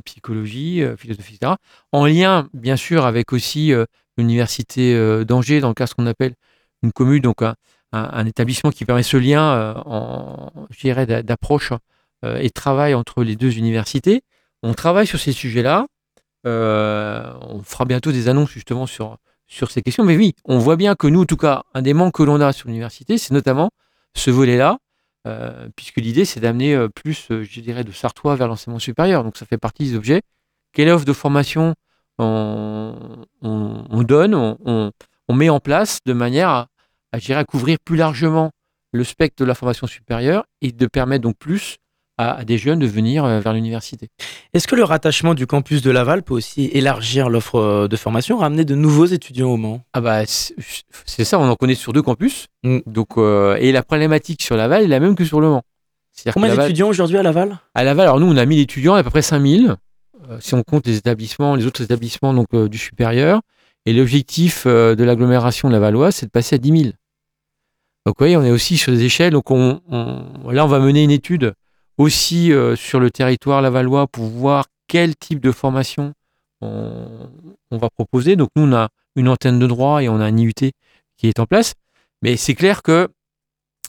psychologie, 0.05 0.83
philosophie, 0.97 1.37
etc. 1.37 1.55
En 1.93 2.07
lien, 2.07 2.49
bien 2.53 2.77
sûr, 2.77 3.07
avec 3.07 3.33
aussi 3.33 3.73
l'université 4.17 5.25
d'Angers, 5.25 5.61
dans 5.61 5.69
le 5.69 5.75
cas 5.75 5.87
ce 5.87 5.95
qu'on 5.95 6.07
appelle 6.07 6.35
une 6.83 6.93
commune, 6.93 7.23
donc 7.23 7.43
un, 7.93 8.27
établissement 8.27 8.71
qui 8.71 8.85
permet 8.85 9.03
ce 9.03 9.17
lien 9.17 9.53
euh, 9.53 9.75
en, 9.85 10.53
d'approche 11.23 11.73
euh, 12.25 12.39
et 12.39 12.49
de 12.49 12.53
travail 12.53 12.95
entre 12.95 13.23
les 13.23 13.37
deux 13.37 13.59
universités. 13.59 14.23
On 14.63 14.75
travaille 14.75 15.07
sur 15.07 15.19
ces 15.19 15.33
sujets-là. 15.33 15.87
Euh, 16.47 17.33
on 17.43 17.63
fera 17.63 17.85
bientôt 17.85 18.11
des 18.11 18.29
annonces 18.29 18.51
justement 18.51 18.87
sur, 18.87 19.19
sur 19.47 19.71
ces 19.71 19.83
questions. 19.83 20.05
Mais 20.05 20.17
oui, 20.17 20.35
on 20.45 20.59
voit 20.59 20.77
bien 20.77 20.95
que 20.95 21.07
nous, 21.07 21.23
en 21.23 21.27
tout 21.27 21.37
cas, 21.37 21.65
un 21.75 21.83
des 21.83 21.95
manques 21.95 22.15
que 22.15 22.23
l'on 22.23 22.41
a 22.41 22.53
sur 22.53 22.69
l'université, 22.69 23.19
c'est 23.19 23.35
notamment 23.35 23.71
ce 24.15 24.31
volet-là, 24.31 24.79
puisque 25.77 25.99
l'idée, 25.99 26.25
c'est 26.25 26.41
d'amener 26.41 26.89
plus, 26.95 27.29
je 27.31 27.61
dirais, 27.61 27.85
de 27.85 27.93
Sartois 27.93 28.37
vers 28.37 28.49
l'enseignement 28.49 28.79
supérieur. 28.79 29.25
Donc, 29.25 29.37
ça 29.37 29.47
fait 29.47 29.59
partie 29.59 29.85
des 29.85 29.95
objets. 29.97 30.23
Quelle 30.73 30.89
offre 30.89 31.05
de 31.05 31.13
formation 31.13 31.75
on, 32.19 33.17
donne, 34.07 34.35
on, 34.35 34.93
met 35.35 35.49
en 35.49 35.61
place 35.61 35.99
de 36.05 36.13
manière 36.13 36.49
à, 36.49 36.69
à, 37.13 37.39
à 37.39 37.45
couvrir 37.45 37.79
plus 37.85 37.97
largement 37.97 38.51
le 38.93 39.05
spectre 39.05 39.43
de 39.43 39.47
la 39.47 39.55
formation 39.55 39.87
supérieure 39.87 40.45
et 40.61 40.73
de 40.73 40.87
permettre 40.87 41.23
donc 41.23 41.37
plus 41.39 41.79
à, 42.31 42.45
des 42.45 42.59
jeunes 42.59 42.79
de 42.79 42.87
venir 42.87 43.25
euh, 43.25 43.41
vers 43.41 43.53
l'université. 43.53 44.09
Est-ce 44.53 44.67
que 44.67 44.77
le 44.77 44.85
rattachement 44.85 45.35
du 45.35 45.47
campus 45.47 45.83
de 45.83 45.91
Laval 45.91 46.23
peut 46.23 46.35
aussi 46.35 46.71
élargir 46.73 47.29
l'offre 47.29 47.57
euh, 47.57 47.89
de 47.89 47.97
formation, 47.97 48.39
ramener 48.39 48.65
de 48.65 48.75
nouveaux 48.75 49.07
étudiants 49.07 49.51
au 49.51 49.57
Mans? 49.57 49.81
Ah 49.93 50.01
bah 50.01 50.23
c'est 50.27 51.25
ça, 51.25 51.39
on 51.39 51.49
en 51.49 51.57
connaît 51.57 51.75
sur 51.75 51.93
deux 51.93 52.03
campus. 52.03 52.47
Mm. 52.63 52.79
Donc 52.87 53.19
euh, 53.19 53.57
et 53.61 53.73
la 53.73 53.83
problématique 53.83 54.43
sur 54.43 54.57
Laval 54.57 54.85
est 54.85 54.89
la 54.89 55.01
même 55.01 55.15
que 55.15 55.25
sur 55.25 55.41
le 55.41 55.49
Mans. 55.49 55.63
Combien 56.33 56.55
d'étudiants 56.55 56.89
aujourd'hui 56.89 57.17
à 57.17 57.23
Laval? 57.23 57.59
À 57.75 57.85
Laval, 57.85 58.07
alors 58.07 58.21
nous 58.21 58.27
on 58.27 58.37
a 58.37 58.45
1000 58.45 58.61
étudiants, 58.61 58.95
à 58.95 59.03
peu 59.03 59.11
près 59.11 59.23
5000 59.23 59.77
si 60.39 60.55
on 60.55 60.63
compte 60.63 60.87
les 60.87 60.97
établissements, 60.97 61.57
les 61.57 61.67
autres 61.67 61.83
établissements 61.83 62.33
donc 62.33 62.55
du 62.55 62.79
supérieur. 62.79 63.41
Et 63.87 63.93
l'objectif 63.93 64.67
de 64.69 65.03
l'agglomération 65.03 65.69
de 65.69 65.73
Lavalloise, 65.73 66.15
c'est 66.15 66.27
de 66.27 66.31
passer 66.31 66.55
à 66.55 66.59
10 66.59 66.83
000. 66.83 66.93
Donc 68.07 68.21
oui, 68.21 68.37
on 68.37 68.43
est 68.43 68.51
aussi 68.51 68.77
sur 68.77 68.93
des 68.93 69.05
échelles. 69.05 69.33
Donc 69.33 69.51
on, 69.51 69.81
là, 70.51 70.65
on 70.65 70.69
va 70.69 70.79
mener 70.81 71.03
une 71.03 71.11
étude 71.11 71.55
aussi 72.03 72.53
euh, 72.53 72.77
sur 72.77 73.01
le 73.01 73.11
territoire 73.11 73.63
lavallois 73.63 74.07
pour 74.07 74.27
voir 74.27 74.67
quel 74.89 75.17
type 75.17 75.41
de 75.41 75.53
formation 75.53 76.13
on, 76.61 77.29
va 77.71 77.89
proposer. 77.91 78.37
Donc 78.37 78.51
nous, 78.55 78.65
on 78.65 78.73
a 78.73 78.91
une 79.17 79.29
antenne 79.29 79.59
de 79.59 79.67
droit 79.67 80.03
et 80.03 80.09
on 80.09 80.21
a 80.21 80.25
un 80.25 80.37
IUT 80.37 80.53
qui 80.53 81.29
est 81.29 81.41
en 81.41 81.47
place. 81.47 81.75
Mais 82.23 82.37
c'est 82.37 82.55
clair 82.55 82.83
que 82.83 83.09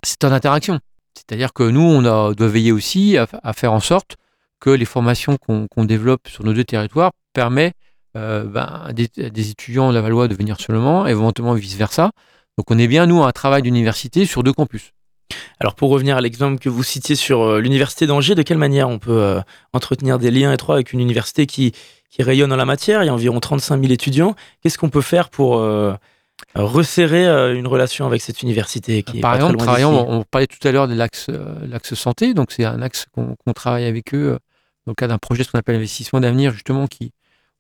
c'est 0.02 0.24
en 0.24 0.32
interaction. 0.32 0.80
C'est-à-dire 1.14 1.54
que 1.54 1.64
nous, 1.64 1.82
on 1.82 2.02
doit 2.34 2.48
veiller 2.48 2.72
aussi 2.72 3.18
à, 3.18 3.54
faire 3.54 3.74
en 3.74 3.80
sorte 3.80 4.16
que 4.60 4.72
les 4.72 4.86
formations 4.86 5.38
qu'on 5.38 5.86
développe 5.86 6.28
sur 6.28 6.44
nos 6.44 6.54
deux 6.54 6.64
territoires 6.64 7.12
permettent 7.34 7.76
euh, 8.16 8.46
ben, 8.46 8.90
des, 8.94 9.50
étudiants 9.50 9.92
lavallois 9.92 10.28
de 10.28 10.36
venir 10.36 10.60
seulement, 10.60 11.06
éventuellement 11.06 11.54
vice-versa. 11.54 12.12
Donc 12.58 12.72
on 12.72 12.78
est 12.78 12.88
bien, 12.88 13.06
nous, 13.06 13.24
à 13.24 13.28
un 13.28 13.32
travail 13.32 13.62
d'université 13.62 14.26
sur 14.26 14.44
deux 14.44 14.54
campus. 14.54 14.94
Alors 15.60 15.76
pour 15.76 15.90
revenir 15.90 16.18
à 16.18 16.22
l'exemple 16.22 16.60
que 16.60 16.70
vous 16.70 16.84
citiez 16.84 17.16
sur 17.16 17.42
euh, 17.42 17.60
l'université 17.60 18.08
d'Angers, 18.08 18.36
de 18.36 18.42
quelle 18.42 18.58
manière 18.58 18.90
on 18.90 19.00
peut 19.00 19.22
euh, 19.22 19.42
entretenir 19.74 20.20
des 20.20 20.32
liens 20.32 20.52
étroits 20.54 20.76
avec 20.76 20.94
une 20.94 21.00
université 21.00 21.46
qui, 21.46 21.74
qui 22.10 22.24
rayonne 22.24 22.52
en 22.52 22.56
la 22.56 22.66
matière? 22.66 23.04
Il 23.04 23.08
y 23.08 23.10
a 23.10 23.14
environ 23.14 23.40
35 23.40 23.82
000 23.82 23.94
étudiants. 23.94 24.36
Qu'est-ce 24.62 24.78
qu'on 24.78 24.90
peut 24.90 25.02
faire 25.02 25.30
pour 25.30 25.58
euh, 25.58 25.94
resserrer 26.56 27.26
une 27.56 27.68
relation 27.68 28.06
avec 28.06 28.22
cette 28.22 28.42
université 28.42 29.04
qui 29.04 29.20
Par 29.20 29.36
exemple, 29.36 29.58
on, 29.60 30.24
parlait 30.24 30.48
tout 30.48 30.68
à 30.68 30.72
l'heure 30.72 30.88
de 30.88 30.96
l'axe 30.96 31.94
santé, 31.94 32.34
donc 32.34 32.52
c'est 32.52 32.66
un 32.66 32.82
axe 32.82 33.06
qu'on 33.14 33.54
travaille 33.54 33.86
avec 33.86 34.14
eux 34.14 34.38
dans 34.86 34.92
le 34.92 34.96
cadre 34.96 35.14
d'un 35.14 35.18
projet 35.18 35.46
qu'on 35.46 35.58
appelle 35.58 35.76
investissement 35.76 36.20
d'avenir, 36.20 36.52
justement, 36.52 36.88
qui 36.88 37.12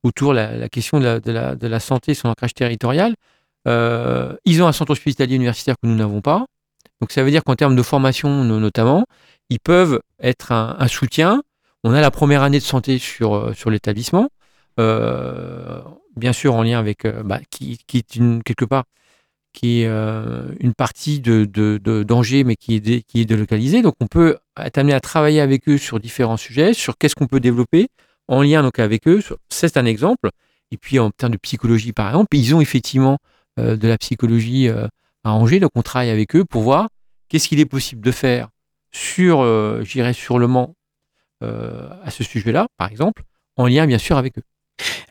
autour 0.03 0.34
de 0.34 0.39
la, 0.39 0.70
question 0.70 1.00
de 1.00 1.06
la, 1.06 1.20
de, 1.20 1.32
la, 1.32 1.56
de 1.56 1.68
la 1.68 1.80
santé, 1.80 2.13
son 2.13 2.30
ancrage 2.30 2.53
territorial. 2.53 3.15
Euh, 3.68 4.36
ils 4.46 4.62
ont 4.62 4.68
un 4.68 4.74
centre 4.74 4.92
hospitalier 4.92 5.36
universitaire 5.36 5.75
que 5.82 5.88
nous 5.88 5.96
n'avons 5.96 6.22
pas. 6.22 6.46
Donc 7.03 7.12
ça 7.12 7.22
veut 7.22 7.31
dire 7.31 7.43
qu'en 7.43 7.57
termes 7.57 7.75
de 7.75 7.81
formation 7.81 8.45
notamment, 8.45 9.03
ils 9.50 9.60
peuvent 9.60 10.00
être 10.22 10.53
un, 10.53 10.88
soutien. 10.88 11.43
On 11.83 11.91
a 11.91 12.00
la 12.00 12.12
première 12.12 12.43
année 12.43 12.60
de 12.60 12.63
santé 12.63 12.98
sur, 12.98 13.36
euh, 13.36 13.53
sur 13.53 13.69
l'établissement, 13.69 14.29
euh, 14.79 15.81
bien 16.15 16.31
sûr 16.31 16.55
en 16.55 16.63
lien 16.63 16.79
avec, 16.79 17.05
bah, 17.25 17.41
qui, 17.50 17.77
qui, 17.88 17.98
est 17.98 18.15
une, 18.15 18.41
quelque 18.41 18.63
part, 18.63 18.86
qui 19.51 19.81
est 19.81 19.86
une 19.86 20.74
partie 20.74 21.19
de, 21.19 21.43
de, 21.43 22.03
danger, 22.03 22.45
mais 22.45 22.55
qui 22.55 22.75
est, 22.75 23.01
qui 23.01 23.19
est 23.19 23.25
délocalisée. 23.25 23.81
Donc 23.81 23.95
on 24.00 24.07
peut 24.07 24.38
être 24.57 24.77
amené 24.77 24.93
à 24.93 25.01
travailler 25.01 25.41
avec 25.41 25.67
eux 25.67 25.77
sur 25.77 26.00
différents 26.00 26.38
sujets, 26.38 26.74
sur 26.74 26.98
qu'est-ce 26.98 27.15
qu'on 27.15 27.27
peut 27.27 27.41
développer 27.41 27.89
en 28.29 28.41
lien 28.43 28.63
donc 28.63 28.79
avec 28.79 29.10
eux. 29.10 29.22
C'est 29.50 29.75
un 29.75 29.83
exemple. 29.83 30.29
Et 30.72 30.77
puis 30.77 31.00
en 31.00 31.12
termes 31.12 31.33
de 31.33 31.38
psychologie, 31.38 31.91
par 31.91 32.07
exemple, 32.07 32.33
ils 32.38 32.55
ont 32.55 32.62
effectivement 32.62 33.17
euh, 33.60 33.75
de 33.75 33.89
la 33.89 33.98
psychologie 33.98 34.69
euh, 34.69 34.88
à 35.24 35.33
Angers. 35.33 35.60
Donc 35.60 35.72
on 35.75 35.81
travaille 35.81 36.10
avec 36.10 36.36
eux 36.36 36.45
pour 36.45 36.63
voir 36.63 36.88
qu'est-ce 37.34 37.48
qu'il 37.48 37.60
est 37.60 37.66
possible 37.66 38.06
de 38.06 38.12
faire 38.12 38.50
sur, 38.92 39.42
euh, 39.42 39.82
j'irais 39.84 40.13
sur 40.13 40.38
le 40.38 40.48
Mans 40.48 40.75
à 41.42 42.10
ce 42.10 42.24
sujet-là, 42.24 42.68
par 42.78 42.90
exemple, 42.90 43.24
en 43.58 43.68
lien 43.68 43.86
bien 43.86 43.98
sûr 43.98 44.16
avec 44.16 44.38
eux? 44.38 44.44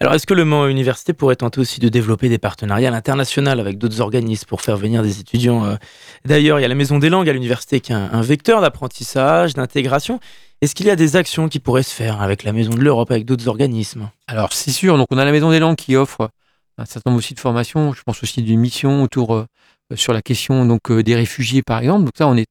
Alors, 0.00 0.14
est-ce 0.14 0.26
que 0.26 0.33
le 0.33 0.47
Mans 0.47 0.67
Université 0.67 1.12
pourrait 1.12 1.37
tenter 1.37 1.61
aussi 1.61 1.79
de 1.79 1.91
développer 1.91 2.31
des 2.31 2.38
partenariats 2.38 2.91
internationaux 2.91 3.50
avec 3.50 3.76
d'autres 3.76 4.00
organismes 4.00 4.47
pour 4.47 4.62
faire 4.62 4.79
venir 4.79 5.02
des 5.02 5.21
étudiants 5.21 5.76
D'ailleurs, 6.25 6.59
il 6.59 6.62
y 6.62 6.64
a 6.64 6.69
la 6.69 6.75
Maison 6.75 6.99
des 6.99 7.11
Langues 7.11 7.29
à 7.29 7.35
l'université 7.35 7.81
qui 7.81 7.93
est 7.93 7.97
un, 7.97 8.23
vecteur 8.23 8.62
d'apprentissage, 8.62 9.52
d'intégration. 9.52 10.21
Est-ce 10.62 10.75
qu'il 10.75 10.87
y 10.87 10.91
a 10.91 10.97
des 10.97 11.17
actions 11.17 11.50
qui 11.50 11.59
pourraient 11.59 11.83
se 11.83 11.95
faire 11.95 12.23
avec 12.23 12.45
la 12.45 12.55
Maison 12.55 12.73
de 12.73 12.81
l'Europe, 12.81 13.11
avec 13.11 13.26
d'autres 13.26 13.49
organismes? 13.49 14.09
Alors, 14.26 14.55
c'est 14.55 14.71
sûr. 14.71 14.97
Donc, 14.97 15.09
on 15.11 15.19
a 15.19 15.26
la 15.26 15.33
Maison 15.33 15.50
des 15.50 15.59
Langues 15.59 15.76
qui 15.76 15.97
offre 15.97 16.31
un 16.79 16.85
certain 16.85 17.11
nombre 17.11 17.19
aussi 17.19 17.35
de 17.35 17.41
formations. 17.41 17.93
Je 17.93 18.02
pense 18.02 18.23
aussi 18.23 18.43
d'une 18.43 18.61
mission 18.61 19.02
autour 19.02 19.35
euh, 19.35 19.47
sur 19.95 20.12
la 20.12 20.23
question 20.23 20.65
donc 20.65 20.91
euh, 20.91 21.03
des 21.03 21.15
réfugiés, 21.15 21.62
par 21.62 21.79
exemple. 21.81 22.05
Donc 22.05 22.12
ça, 22.17 22.27
on 22.27 22.37
est 22.37 22.47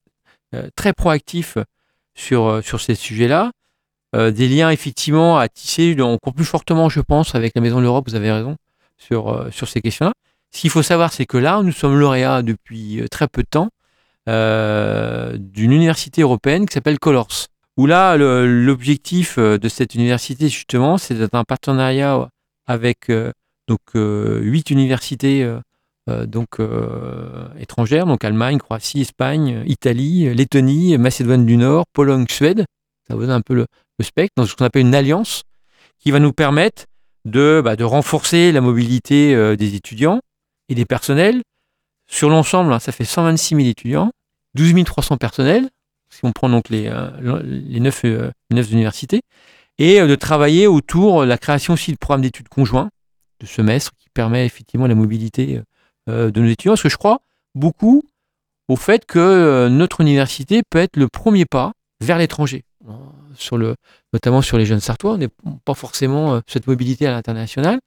euh, 0.56 0.70
très 0.76 0.94
proactif 0.94 1.58
sur, 2.16 2.62
sur 2.64 2.82
ces 2.82 2.96
sujets-là. 2.96 3.52
des 4.14 4.50
liens 4.50 4.70
effectivement 4.70 5.38
à 5.38 5.48
tisser 5.48 5.96
encore 6.02 6.34
plus 6.34 6.46
fortement, 6.46 6.90
je 6.90 7.00
pense, 7.00 7.36
avec 7.36 7.54
la 7.56 7.62
Maison 7.62 7.78
de 7.78 7.84
l'Europe, 7.84 8.10
vous 8.10 8.16
avez 8.16 8.32
raison, 8.32 8.58
sur, 8.98 9.48
sur 9.52 9.70
ces 9.70 9.82
questions-là. 9.82 10.12
Ce 10.52 10.60
qu'il 10.60 10.70
faut 10.70 10.84
savoir, 10.84 11.14
c'est 11.14 11.26
que 11.26 11.38
là, 11.38 11.62
nous 11.64 11.72
sommes 11.72 11.98
lauréats 11.98 12.42
depuis 12.42 13.02
très 13.10 13.30
peu 13.30 13.44
de 13.44 13.48
temps 13.48 13.70
d'une 14.28 15.72
université 15.72 16.22
européenne 16.22 16.66
qui 16.66 16.74
s'appelle 16.74 17.00
Colors. 17.00 17.48
Où 17.78 17.86
là, 17.86 18.18
l'objectif 18.18 19.40
de 19.40 19.70
cette 19.70 19.96
université, 19.96 20.50
justement, 20.50 20.98
c'est 20.98 21.14
d'être 21.16 21.36
un 21.36 21.46
partenariat 21.46 22.28
avec 22.68 23.10
donc 23.72 23.80
huit 23.96 24.70
universités 24.70 25.44
euh, 25.44 25.60
donc 26.26 26.60
euh, 26.60 27.48
étrangères, 27.60 28.06
donc 28.06 28.24
Allemagne, 28.24 28.58
Croatie, 28.58 29.02
Espagne, 29.02 29.64
Italie, 29.66 30.34
Lettonie, 30.34 30.98
Macédoine 30.98 31.46
du 31.46 31.58
Nord, 31.58 31.86
Pologne, 31.94 32.26
Suède. 32.30 32.66
Ça 33.08 33.16
vous 33.16 33.22
donne 33.22 33.32
un 33.32 33.42
peu 33.42 33.54
le, 33.54 33.66
spectre. 34.02 34.34
Donc 34.36 34.50
ce 34.50 34.56
qu'on 34.56 34.66
appelle 34.66 34.82
une 34.82 34.96
alliance 34.96 35.44
qui 36.00 36.10
va 36.10 36.20
nous 36.20 36.34
permettre 36.34 36.86
de, 37.26 37.62
bah, 37.64 37.76
de 37.76 37.84
renforcer 37.84 38.52
la 38.52 38.62
mobilité 38.62 39.36
euh, 39.36 39.56
des 39.56 39.76
étudiants 39.76 40.22
et 40.70 40.76
des 40.76 40.86
personnels. 40.86 41.42
Sur 42.10 42.30
l'ensemble, 42.30 42.74
hein, 42.74 42.80
ça 42.80 42.92
fait 42.92 43.06
126 43.06 43.56
000 43.56 43.68
étudiants, 43.68 44.12
12 44.56 44.84
300 44.84 45.18
personnels, 45.18 45.70
si 46.10 46.22
on 46.24 46.32
prend 46.32 46.50
donc 46.50 46.70
les, 46.70 46.92
les, 47.44 47.80
9, 47.80 48.04
universités, 48.72 49.22
et 49.78 50.02
de 50.02 50.16
travailler 50.16 50.68
autour 50.68 51.22
de 51.22 51.28
la 51.28 51.38
création 51.38 51.76
aussi 51.76 51.92
de 51.92 51.98
programmes 51.98 52.24
d'études 52.24 52.50
conjoints 52.50 52.90
de 53.42 53.48
semestre 53.48 53.92
qui 53.98 54.10
permet 54.10 54.46
effectivement 54.46 54.88
la 54.88 54.96
mobilité 54.96 55.58
euh, 55.58 55.64
de 56.08 56.40
nos 56.40 56.48
étudiants, 56.48 56.74
parce 56.74 56.84
que 56.84 56.90
je 56.90 56.98
crois 56.98 57.22
beaucoup 57.56 58.04
au 58.68 58.76
fait 58.76 59.06
que 59.06 59.20
euh, 59.20 59.70
notre 59.70 60.02
université 60.02 60.62
peut 60.70 60.80
être 60.80 60.96
le 60.96 61.08
premier 61.08 61.46
pas 61.46 61.74
vers 62.00 62.18
l'étranger, 62.18 62.64
le, 63.52 63.76
notamment 64.14 64.42
sur 64.42 64.58
les 64.58 64.66
jeunes 64.66 64.80
sartois. 64.80 65.14
On 65.14 65.18
n'est 65.18 65.30
pas 65.66 65.74
forcément 65.74 66.36
euh, 66.36 66.40
cette 66.48 66.68
mobilité 66.68 67.06
à 67.06 67.12
l'international. 67.12 67.80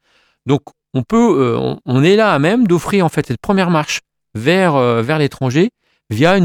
Donc, 0.47 0.61
on 0.93 1.03
peut, 1.03 1.59
on, 1.87 2.05
est 2.05 2.15
là 2.15 2.33
à 2.33 2.39
même 2.39 2.69
d'offrir 2.69 3.05
en 3.05 3.09
fait 3.09 3.27
cette 3.27 3.41
première 3.41 3.71
marche 3.71 4.03
vers, 4.35 4.77
vers 5.03 5.19
l'étranger 5.19 5.71
via 6.09 6.39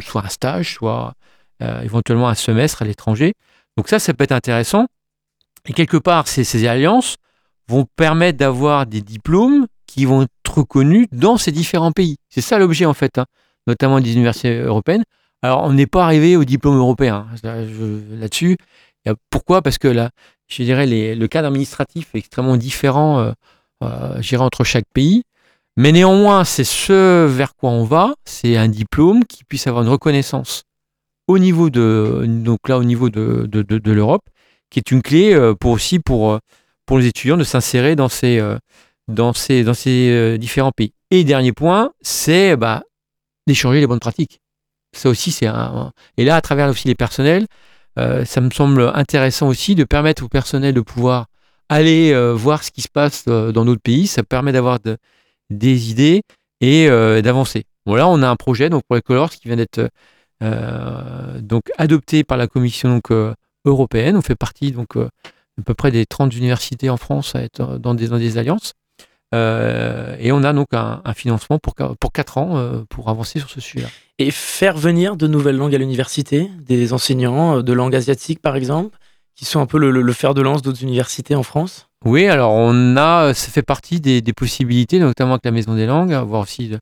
soit 0.00 0.24
un 0.24 0.28
stage, 0.28 0.74
soit 0.74 1.14
éventuellement 1.82 2.28
un 2.28 2.36
semestre 2.36 2.82
à 2.82 2.84
l'étranger. 2.84 3.34
Donc 3.76 3.88
ça, 3.88 3.98
ça 3.98 4.14
peut 4.14 4.22
être 4.22 4.30
intéressant. 4.30 4.86
Et 5.66 5.72
quelque 5.72 5.96
part, 5.96 6.28
ces 6.28 6.68
alliances 6.68 7.16
vont 7.66 7.86
permettre 7.96 8.38
d'avoir 8.38 8.86
des 8.86 9.00
diplômes 9.00 9.66
qui 9.88 10.04
vont 10.04 10.22
être 10.22 10.58
reconnus 10.58 11.08
dans 11.10 11.36
ces 11.38 11.50
différents 11.50 11.90
pays. 11.90 12.18
C'est 12.28 12.42
ça 12.42 12.58
l'objet 12.58 12.84
en 12.84 12.94
fait, 12.94 13.18
hein, 13.18 13.24
notamment 13.66 13.98
des 13.98 14.12
universités 14.12 14.60
européennes. 14.60 15.02
Alors 15.42 15.64
on 15.64 15.72
n'est 15.72 15.86
pas 15.86 16.04
arrivé 16.04 16.36
au 16.36 16.44
diplôme 16.44 16.76
européen 16.76 17.26
hein, 17.32 17.64
là-dessus. 18.10 18.56
Pourquoi? 19.30 19.62
Parce 19.62 19.78
que 19.78 19.88
là, 19.88 20.10
je 20.46 20.62
dirais 20.62 20.86
le 20.86 21.26
cadre 21.26 21.48
administratif 21.48 22.14
est 22.14 22.18
extrêmement 22.18 22.56
différent, 22.56 23.20
euh, 23.20 23.32
euh 23.82 24.38
entre 24.38 24.64
chaque 24.64 24.86
pays. 24.92 25.22
Mais 25.76 25.92
néanmoins, 25.92 26.44
c'est 26.44 26.64
ce 26.64 27.24
vers 27.26 27.54
quoi 27.54 27.70
on 27.70 27.84
va. 27.84 28.14
C'est 28.24 28.56
un 28.56 28.68
diplôme 28.68 29.24
qui 29.24 29.44
puisse 29.44 29.66
avoir 29.66 29.84
une 29.84 29.90
reconnaissance 29.90 30.64
au 31.28 31.38
niveau 31.38 31.70
de 31.70 32.24
donc 32.26 32.68
là 32.68 32.78
au 32.78 32.84
niveau 32.84 33.10
de, 33.10 33.46
de, 33.46 33.62
de, 33.62 33.92
l'Europe, 33.92 34.24
qui 34.70 34.80
est 34.80 34.90
une 34.90 35.02
clé 35.02 35.34
euh, 35.34 35.54
pour 35.54 35.72
aussi 35.72 36.00
pour 36.00 36.32
euh, 36.32 36.38
pour 36.86 36.98
les 36.98 37.06
étudiants 37.06 37.36
de 37.36 37.44
s'insérer 37.44 37.96
dans 37.96 38.08
ces 38.08 38.40
dans 39.08 39.32
ces, 39.32 39.64
dans 39.64 39.74
ces 39.74 40.10
euh, 40.10 40.38
différents 40.38 40.72
pays. 40.72 40.92
Et 41.10 41.24
dernier 41.24 41.52
point, 41.52 41.92
c'est 42.02 42.56
bah, 42.56 42.82
d'échanger 43.46 43.80
les 43.80 43.86
bonnes 43.86 44.00
pratiques. 44.00 44.40
Ça 44.94 45.08
aussi, 45.08 45.32
c'est 45.32 45.46
un. 45.46 45.92
Et 46.16 46.24
là, 46.24 46.36
à 46.36 46.40
travers 46.40 46.68
aussi 46.68 46.88
les 46.88 46.94
personnels, 46.94 47.46
euh, 47.98 48.24
ça 48.24 48.40
me 48.40 48.50
semble 48.50 48.92
intéressant 48.94 49.48
aussi 49.48 49.74
de 49.74 49.84
permettre 49.84 50.22
aux 50.22 50.28
personnels 50.28 50.74
de 50.74 50.80
pouvoir 50.80 51.26
aller 51.68 52.12
euh, 52.12 52.32
voir 52.32 52.62
ce 52.62 52.70
qui 52.70 52.82
se 52.82 52.88
passe 52.88 53.24
dans 53.26 53.64
d'autres 53.64 53.82
pays. 53.82 54.06
Ça 54.06 54.22
permet 54.22 54.52
d'avoir 54.52 54.78
des 55.50 55.90
idées 55.90 56.22
et 56.60 56.88
d'avancer. 56.88 57.64
Bon, 57.86 57.94
là, 57.94 58.08
on 58.08 58.22
a 58.22 58.28
un 58.28 58.36
projet 58.36 58.70
donc, 58.70 58.82
pour 58.86 58.96
les 58.96 59.02
Colors 59.02 59.30
qui 59.30 59.48
vient 59.48 59.56
d'être 59.56 59.90
donc 61.40 61.64
adopté 61.76 62.24
par 62.24 62.38
la 62.38 62.46
Commission 62.46 63.00
européenne. 63.64 64.16
On 64.16 64.22
fait 64.22 64.36
partie 64.36 64.72
donc, 64.72 64.96
à 64.96 65.62
peu 65.64 65.74
près 65.74 65.90
des 65.90 66.06
30 66.06 66.34
universités 66.34 66.88
en 66.90 66.96
France 66.96 67.34
à 67.34 67.42
être 67.42 67.78
dans 67.78 67.94
des, 67.94 68.08
dans 68.08 68.18
des 68.18 68.38
alliances. 68.38 68.74
Euh, 69.34 70.16
et 70.18 70.32
on 70.32 70.42
a 70.42 70.52
donc 70.52 70.68
un, 70.72 71.02
financement 71.14 71.58
pour, 71.58 71.74
pour 71.74 72.12
4 72.12 72.38
ans 72.38 72.56
euh, 72.56 72.82
pour 72.88 73.08
avancer 73.08 73.38
sur 73.38 73.50
ce 73.50 73.60
sujet-là. 73.60 73.88
Et 74.18 74.30
faire 74.30 74.76
venir 74.76 75.16
de 75.16 75.26
nouvelles 75.26 75.56
langues 75.56 75.74
à 75.74 75.78
l'université, 75.78 76.50
des 76.60 76.92
enseignants 76.92 77.58
euh, 77.58 77.62
de 77.62 77.72
langue 77.72 77.94
asiatique 77.94 78.40
par 78.40 78.56
exemple, 78.56 78.98
qui 79.34 79.44
sont 79.44 79.60
un 79.60 79.66
peu 79.66 79.78
le, 79.78 80.12
fer 80.12 80.34
de 80.34 80.40
lance 80.40 80.62
d'autres 80.62 80.82
universités 80.82 81.34
en 81.34 81.42
France? 81.42 81.88
Oui, 82.04 82.26
alors 82.26 82.52
on 82.52 82.96
a, 82.96 83.34
ça 83.34 83.50
fait 83.50 83.62
partie 83.62 84.00
des, 84.00 84.22
possibilités, 84.32 84.98
notamment 84.98 85.32
avec 85.32 85.44
la 85.44 85.50
Maison 85.50 85.74
des 85.74 85.86
langues, 85.86 86.12
voir 86.12 86.42
aussi 86.42 86.72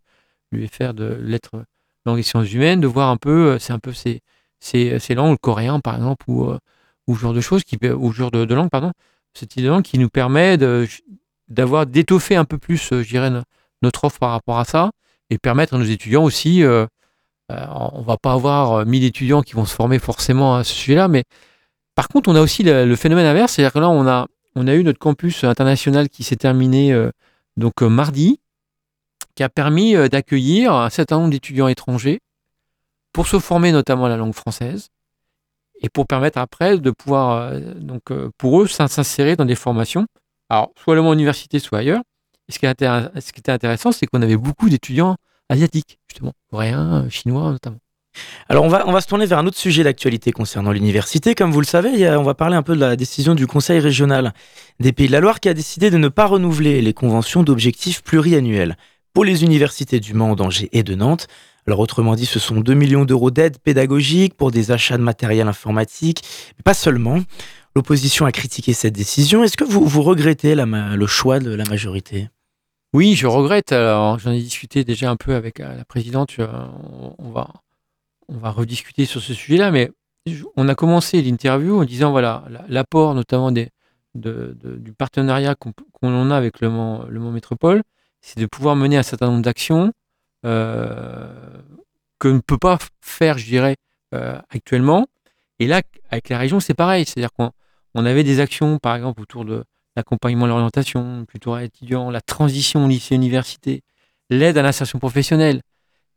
l'UFR 0.53 0.95
de 0.95 1.19
lettres, 1.21 1.65
langues 2.07 2.21
et 2.21 2.23
sciences 2.23 2.51
humaines, 2.53 2.81
de 2.81 2.87
voir 2.87 3.11
un 3.11 3.17
peu, 3.17 3.59
c'est 3.59 3.73
un 3.73 3.79
peu 3.79 3.93
ces, 3.93 4.21
ces, 4.61 4.99
ces, 4.99 5.15
langues, 5.15 5.33
le 5.33 5.37
coréen 5.37 5.81
par 5.81 5.97
exemple, 5.97 6.25
ou, 6.29 6.51
ou 7.07 7.17
ce 7.17 7.21
genre 7.21 7.35
de 7.35 7.41
choses, 7.41 7.65
qui, 7.65 7.77
ou 7.87 8.13
ce 8.13 8.17
genre 8.17 8.31
de, 8.31 8.45
de 8.45 8.55
langue, 8.55 8.71
pardon, 8.71 8.93
ce 9.35 9.45
type 9.45 9.63
de 9.63 9.69
langue 9.69 9.83
qui 9.83 9.99
nous 9.99 10.09
permet 10.09 10.57
de, 10.57 10.87
d'avoir 11.49 11.87
d'étoffer 11.87 12.37
un 12.37 12.45
peu 12.45 12.59
plus, 12.59 12.93
euh, 12.93 13.03
je 13.03 13.43
notre 13.83 14.05
offre 14.05 14.19
par 14.19 14.31
rapport 14.31 14.59
à 14.59 14.65
ça 14.65 14.91
et 15.31 15.39
permettre 15.39 15.75
à 15.75 15.79
nos 15.79 15.85
étudiants 15.85 16.25
aussi. 16.25 16.63
Euh, 16.63 16.87
euh, 17.53 17.67
on 17.71 18.03
va 18.03 18.17
pas 18.17 18.33
avoir 18.33 18.85
1000 18.85 19.05
étudiants 19.05 19.43
qui 19.43 19.55
vont 19.55 19.65
se 19.65 19.75
former 19.75 19.99
forcément 19.99 20.57
à 20.57 20.65
ce 20.65 20.73
sujet-là, 20.73 21.09
mais 21.09 21.25
par 21.95 22.09
contre, 22.09 22.29
on 22.29 22.35
a 22.35 22.41
aussi 22.41 22.63
le, 22.65 22.97
phénomène 22.97 23.27
inverse, 23.27 23.53
c'est-à-dire 23.53 23.73
que 23.73 23.79
là, 23.79 23.89
on 23.89 24.07
a, 24.07 24.27
on 24.57 24.67
a 24.67 24.75
eu 24.75 24.83
notre 24.83 24.99
campus 24.99 25.45
international 25.45 26.09
qui 26.09 26.25
s'est 26.25 26.37
terminé 26.37 26.95
donc 27.57 27.81
mardi, 27.83 28.41
qui 29.35 29.45
a 29.45 29.49
permis 29.49 29.95
d'accueillir 30.11 30.75
un 30.75 30.91
certain 30.91 31.19
nombre 31.19 31.31
d'étudiants 31.31 31.69
étrangers 31.69 32.21
pour 33.13 33.29
se 33.29 33.39
former 33.39 33.73
notamment 33.73 34.07
à 34.07 34.09
la 34.09 34.17
langue 34.17 34.35
française 34.35 34.89
et 35.81 35.89
pour 35.89 36.07
permettre 36.07 36.39
après 36.39 36.77
de 36.79 36.91
pouvoir, 36.91 37.53
donc 37.77 38.13
pour 38.37 38.61
eux, 38.61 38.67
s'insérer 38.67 39.37
dans 39.37 39.47
des 39.47 39.55
formations 39.55 40.07
alors, 40.49 40.73
soit 40.77 40.95
le 40.95 41.03
université, 41.03 41.59
soit 41.59 41.79
ailleurs. 41.79 42.03
ce, 42.49 42.59
qui 42.59 42.67
était 42.67 43.53
intéressant, 43.53 43.93
c'est 43.93 44.07
qu'on 44.07 44.23
avait 44.23 44.37
beaucoup 44.37 44.69
d'étudiants 44.69 45.17
asiatiques, 45.49 45.99
justement, 46.09 46.33
coréens, 46.51 47.05
euh, 47.05 47.11
chinois 47.11 47.51
notamment. 47.51 47.79
Alors 48.49 48.65
on 48.65 48.69
va, 48.69 48.89
on 48.89 48.93
va 48.93 49.03
se 49.03 49.09
tourner 49.09 49.27
vers 49.27 49.39
un 49.39 49.47
autre 49.47 49.59
sujet 49.59 49.85
d'actualité 49.85 50.33
concernant 50.33 50.73
l'université. 50.73 51.35
Comme 51.35 51.53
vous 51.53 51.61
le 51.61 51.67
savez, 51.67 52.09
on 52.17 52.23
va 52.23 52.33
parler 52.33 52.57
un 52.57 52.63
peu 52.63 52.75
de 52.75 52.81
la 52.81 52.97
décision 52.97 53.35
du 53.35 53.47
Conseil 53.47 53.79
régional 53.79 54.33
des 54.81 54.93
Pays 54.93 55.09
de 55.09 55.13
la 55.13 55.21
Loire 55.21 55.39
qui 55.39 55.51
a 55.51 55.55
décidé 55.55 55.91
de 55.91 55.99
ne 55.99 56.09
pas 56.09 56.25
renouveler 56.25 56.81
les 56.81 56.95
conventions 56.95 57.43
d'objectifs 57.43 58.03
pluriannuels 58.03 58.79
pour 59.17 59.25
les 59.25 59.45
universités 59.45 59.99
du 59.99 60.13
Mans, 60.13 60.37
d'Angers 60.37 60.69
et 60.73 60.83
de 60.83 60.95
Nantes. 60.95 61.27
Alors 61.67 61.81
autrement 61.81 62.17
dit, 62.17 62.27
ce 62.27 62.39
sont 62.39 62.61
2 62.61 62.75
millions 62.75 63.07
d'euros 63.07 63.31
d'aide 63.31 63.57
pédagogique 63.59 64.35
pour 64.35 64.51
des 64.51 64.73
achats 64.73 64.99
de 64.99 65.03
matériel 65.03 65.49
informatique, 65.49 66.23
mais 66.59 66.63
pas 66.63 66.75
seulement. 66.75 67.21
L'opposition 67.75 68.27
a 68.27 68.31
critiqué 68.31 68.75
cette 68.75 68.93
décision. 68.93 69.43
Est-ce 69.43 69.57
que 69.57 69.65
vous, 69.65 69.87
vous 69.87 70.03
regrettez 70.03 70.55
le 70.55 71.07
choix 71.07 71.39
de 71.39 71.51
la 71.51 71.65
majorité? 71.65 72.29
Oui, 72.93 73.15
je 73.15 73.27
regrette. 73.27 73.73
Alors, 73.73 74.19
j'en 74.19 74.33
ai 74.33 74.43
discuté 74.43 74.85
déjà 74.85 75.11
un 75.11 75.17
peu 75.17 75.35
avec 75.35 75.61
euh, 75.61 75.75
la 75.75 75.87
présidente. 75.87 76.35
Euh, 76.39 76.67
on 77.17 77.31
va, 77.31 77.49
on 78.29 78.37
va 78.37 78.51
rediscuter 78.51 79.07
sur 79.07 79.23
ce 79.23 79.33
sujet-là, 79.33 79.71
mais 79.71 79.93
on 80.57 80.69
a 80.69 80.75
commencé 80.75 81.23
l'interview 81.23 81.81
en 81.81 81.85
disant 81.85 82.11
voilà 82.11 82.45
l'apport 82.69 83.15
notamment 83.15 83.51
du 83.51 84.93
partenariat 84.99 85.55
qu'on 85.55 86.31
a 86.31 86.37
avec 86.37 86.61
le 86.61 86.69
Mans, 86.69 87.07
le 87.09 87.19
Métropole, 87.31 87.83
c'est 88.27 88.41
de 88.41 88.47
pouvoir 88.47 88.77
mener 88.77 88.97
un 88.97 89.03
certain 89.03 89.27
nombre 89.27 89.43
d'actions 89.43 89.93
euh, 90.45 91.29
que 92.19 92.29
ne 92.29 92.41
peut 92.41 92.59
pas 92.59 92.79
faire, 93.01 93.39
je 93.39 93.47
dirais, 93.47 93.77
actuellement. 94.49 95.07
Et 95.59 95.67
là, 95.67 95.83
avec 96.11 96.31
la 96.31 96.39
région, 96.39 96.59
c'est 96.59 96.73
pareil. 96.73 97.05
C'est-à-dire 97.05 97.33
qu'on 97.33 97.51
on 97.95 98.07
avait 98.07 98.25
des 98.25 98.41
actions, 98.41 98.79
par 98.79 98.97
exemple, 98.97 99.21
autour 99.21 99.45
de 99.45 99.65
l'accompagnement 99.95 100.47
de 100.47 100.51
l'orientation, 100.51 101.25
plutôt 101.27 101.57
étudiant, 101.59 102.11
la 102.11 102.23
transition 102.23 102.89
lycée-université, 102.89 103.83
l'aide 104.31 104.57
à 104.57 104.63
l'insertion 104.63 104.99
professionnelle, 104.99 105.61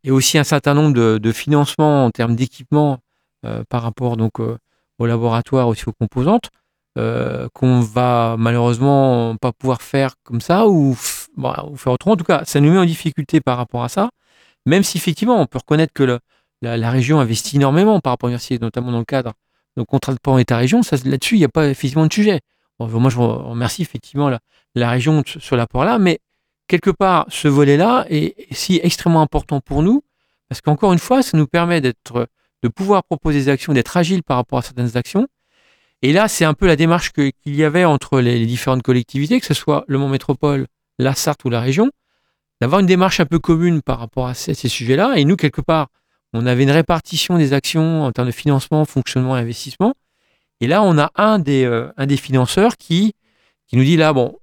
et 0.04 0.10
aussi 0.10 0.38
un 0.38 0.44
certain 0.44 0.74
nombre 0.74 1.18
de, 1.18 1.32
financements 1.32 2.06
en 2.06 2.10
termes 2.10 2.36
d'équipement 2.36 2.98
euh, 3.44 3.64
par 3.68 3.82
rapport 3.82 4.16
donc 4.16 4.40
euh, 4.40 4.58
au 4.98 5.06
laboratoire, 5.06 5.68
aussi 5.68 5.88
aux 5.88 5.92
composantes, 5.92 6.50
euh, 6.98 7.48
qu'on 7.54 7.80
va 7.80 8.36
malheureusement 8.38 9.36
pas 9.36 9.52
pouvoir 9.52 9.82
faire 9.82 10.14
comme 10.24 10.40
ça 10.40 10.68
ou, 10.68 10.96
faire 11.76 11.92
autrement. 11.92 12.14
En 12.14 12.16
tout 12.16 12.24
cas, 12.24 12.44
ça 12.44 12.60
nous 12.60 12.72
met 12.72 12.78
en 12.78 12.84
difficulté 12.84 13.40
par 13.40 13.56
rapport 13.56 13.84
à 13.84 13.88
ça, 13.88 14.10
même 14.66 14.82
si 14.82 14.98
effectivement 14.98 15.40
on 15.40 15.46
peut 15.46 15.58
reconnaître 15.58 15.92
que 15.92 16.18
la, 16.62 16.90
région 16.90 17.20
investit 17.20 17.56
énormément 17.56 18.00
par 18.00 18.12
rapport 18.12 18.28
à 18.28 18.30
l'université, 18.30 18.58
notamment 18.58 18.92
dans 18.92 18.98
le 18.98 19.04
cadre 19.04 19.32
donc 19.76 19.86
contrat 19.86 20.12
de 20.12 20.18
plan 20.18 20.36
État-région, 20.36 20.80
là-dessus, 21.04 21.36
il 21.36 21.38
n'y 21.38 21.44
a 21.44 21.48
pas 21.48 21.68
effectivement 21.68 22.06
de 22.06 22.12
sujet. 22.12 22.40
moi, 22.78 23.10
je 23.10 23.18
remercie 23.18 23.82
effectivement 23.82 24.28
la, 24.28 24.40
la 24.74 24.90
région 24.90 25.22
sur 25.24 25.56
l'apport-là, 25.56 25.98
mais 25.98 26.18
quelque 26.70 26.90
part, 26.90 27.26
ce 27.28 27.48
volet-là 27.48 28.06
est, 28.08 28.34
si 28.52 28.80
extrêmement 28.82 29.22
important 29.22 29.60
pour 29.60 29.82
nous, 29.82 30.02
parce 30.48 30.60
qu'encore 30.60 30.92
une 30.92 30.98
fois, 30.98 31.22
ça 31.22 31.36
nous 31.36 31.46
permet 31.46 31.80
d'être, 31.80 32.28
de 32.62 32.68
pouvoir 32.68 33.04
proposer 33.04 33.40
des 33.40 33.48
actions, 33.48 33.72
d'être 33.72 33.96
agile 33.96 34.22
par 34.22 34.36
rapport 34.36 34.58
à 34.60 34.62
certaines 34.62 34.96
actions, 34.96 35.26
Et 36.02 36.12
là, 36.12 36.28
c'est 36.28 36.46
un 36.46 36.54
peu 36.54 36.66
la 36.66 36.76
démarche 36.76 37.12
qu'il 37.12 37.32
y 37.44 37.64
avait 37.64 37.84
entre 37.84 38.20
les, 38.20 38.46
différentes 38.46 38.82
collectivités, 38.82 39.38
que 39.40 39.46
ce 39.46 39.54
soit 39.54 39.84
le 39.86 39.98
Mont 39.98 40.08
Métropole, 40.08 40.66
la 41.00 41.14
Sarthe 41.14 41.44
ou 41.44 41.50
la 41.50 41.60
région, 41.60 41.90
d'avoir 42.60 42.80
une 42.80 42.86
démarche 42.86 43.20
un 43.20 43.26
peu 43.26 43.38
commune 43.38 43.82
par 43.82 43.98
rapport 43.98 44.26
à 44.26 44.34
ces, 44.34 44.54
sujets-là. 44.54 45.14
Et 45.16 45.24
nous, 45.24 45.36
quelque 45.36 45.60
part, 45.60 45.88
on 46.32 46.46
avait 46.46 46.62
une 46.62 46.70
répartition 46.70 47.38
des 47.38 47.52
actions 47.52 48.04
en 48.04 48.12
termes 48.12 48.28
de 48.28 48.32
financement, 48.32 48.84
fonctionnement 48.84 49.36
et 49.36 49.40
investissement. 49.40 49.94
Et 50.60 50.66
là, 50.66 50.82
on 50.82 50.98
a 50.98 51.10
un 51.16 51.38
des, 51.38 51.64
euh, 51.64 51.90
un 51.96 52.06
des 52.06 52.18
financeurs 52.18 52.76
qui, 52.76 53.14
qui 53.66 53.76
nous 53.76 53.84
dit 53.84 53.96
là, 53.96 54.12
bon, 54.12 54.38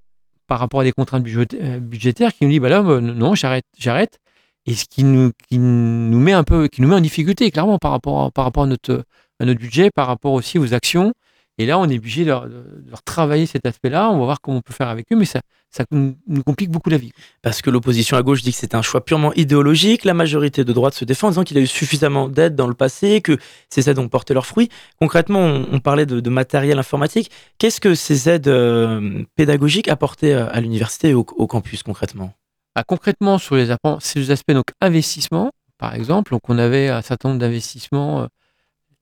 par 0.47 0.59
rapport 0.59 0.79
à 0.79 0.83
des 0.83 0.91
contraintes 0.91 1.25
euh, 1.27 1.79
budgétaires, 1.79 2.33
qui 2.33 2.45
nous 2.45 2.51
dit 2.51 2.59
bah 2.59 2.69
euh, 2.69 2.99
non, 3.01 3.35
j'arrête, 3.35 3.65
j'arrête. 3.77 4.19
Et 4.65 4.73
ce 4.73 4.85
qui 4.85 5.03
nous, 5.03 5.31
met 5.51 6.33
un 6.33 6.43
peu, 6.43 6.67
qui 6.67 6.81
nous 6.81 6.89
met 6.89 6.95
en 6.95 7.01
difficulté, 7.01 7.51
clairement, 7.51 7.77
par 7.77 7.91
rapport 7.91 8.31
à 8.35 8.65
notre 8.65 9.05
budget, 9.39 9.91
par 9.91 10.07
rapport 10.07 10.33
aussi 10.33 10.59
aux 10.59 10.73
actions. 10.73 11.13
Et 11.57 11.65
là, 11.65 11.79
on 11.79 11.89
est 11.89 11.97
obligé 11.97 12.23
de, 12.23 12.29
leur, 12.29 12.47
travailler 13.03 13.45
cet 13.45 13.65
aspect-là. 13.65 14.09
On 14.11 14.19
va 14.19 14.25
voir 14.25 14.41
comment 14.41 14.57
on 14.57 14.61
peut 14.61 14.73
faire 14.73 14.89
avec 14.89 15.11
eux, 15.11 15.15
mais 15.15 15.25
ça, 15.25 15.41
ça 15.71 15.85
nous 15.91 16.43
complique 16.43 16.69
beaucoup 16.69 16.89
la 16.89 16.97
vie. 16.97 17.11
Parce 17.41 17.61
que 17.61 17.69
l'opposition 17.69 18.15
à 18.15 18.21
gauche 18.21 18.43
dit 18.43 18.51
que 18.51 18.57
c'est 18.57 18.75
un 18.75 18.83
choix 18.83 19.03
purement 19.03 19.33
idéologique. 19.33 20.05
La 20.05 20.13
majorité 20.13 20.63
de 20.63 20.71
droite 20.71 20.93
se 20.93 21.03
défend 21.03 21.27
en 21.27 21.31
disant 21.31 21.43
qu'il 21.43 21.57
a 21.57 21.61
eu 21.61 21.67
suffisamment 21.67 22.29
d'aides 22.29 22.55
dans 22.55 22.67
le 22.67 22.75
passé, 22.75 23.21
que 23.21 23.37
ces 23.69 23.89
aides 23.89 23.97
ont 23.97 24.07
porté 24.07 24.33
leurs 24.35 24.45
fruits. 24.45 24.69
Concrètement, 24.99 25.63
on, 25.71 25.79
parlait 25.79 26.05
de, 26.05 26.29
matériel 26.29 26.77
informatique. 26.77 27.31
Qu'est-ce 27.57 27.81
que 27.81 27.95
ces 27.95 28.29
aides 28.29 28.47
euh, 28.47 29.23
pédagogiques 29.35 29.87
apportaient 29.87 30.33
euh, 30.33 30.47
à 30.51 30.61
l'université 30.61 31.09
et 31.09 31.13
au, 31.13 31.23
campus 31.23 31.81
concrètement? 31.81 32.33
Ah, 32.75 32.83
Concrètement, 32.83 33.39
sur 33.39 33.55
les, 33.55 33.71
aspects 33.71 34.51
donc 34.51 34.65
investissement, 34.79 35.51
par 35.79 35.95
exemple, 35.95 36.31
donc 36.31 36.41
on 36.49 36.57
avait 36.59 36.89
un 36.89 37.01
certain 37.01 37.29
nombre 37.29 37.41
d'investissements 37.41 38.21
euh, 38.21 38.27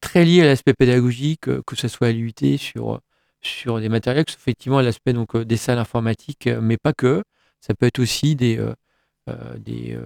très 0.05 0.23
liés 0.23 0.41
à 0.41 0.45
l'aspect 0.45 0.73
pédagogique, 0.73 1.41
que 1.63 1.75
ce 1.75 1.87
soit 1.87 2.07
à 2.07 2.11
l'UIT 2.11 2.57
sur 2.57 3.01
sur 3.45 3.79
des 3.79 3.89
matériels, 3.89 4.25
effectivement 4.27 4.81
l'aspect 4.81 5.13
donc 5.13 5.35
euh, 5.35 5.45
des 5.45 5.57
salles 5.57 5.79
informatiques, 5.79 6.47
euh, 6.47 6.59
mais 6.61 6.77
pas 6.77 6.93
que. 6.93 7.23
Ça 7.61 7.73
peut 7.73 7.85
être 7.85 7.99
aussi 7.99 8.35
des, 8.35 8.57
euh, 8.57 9.57
des 9.57 9.97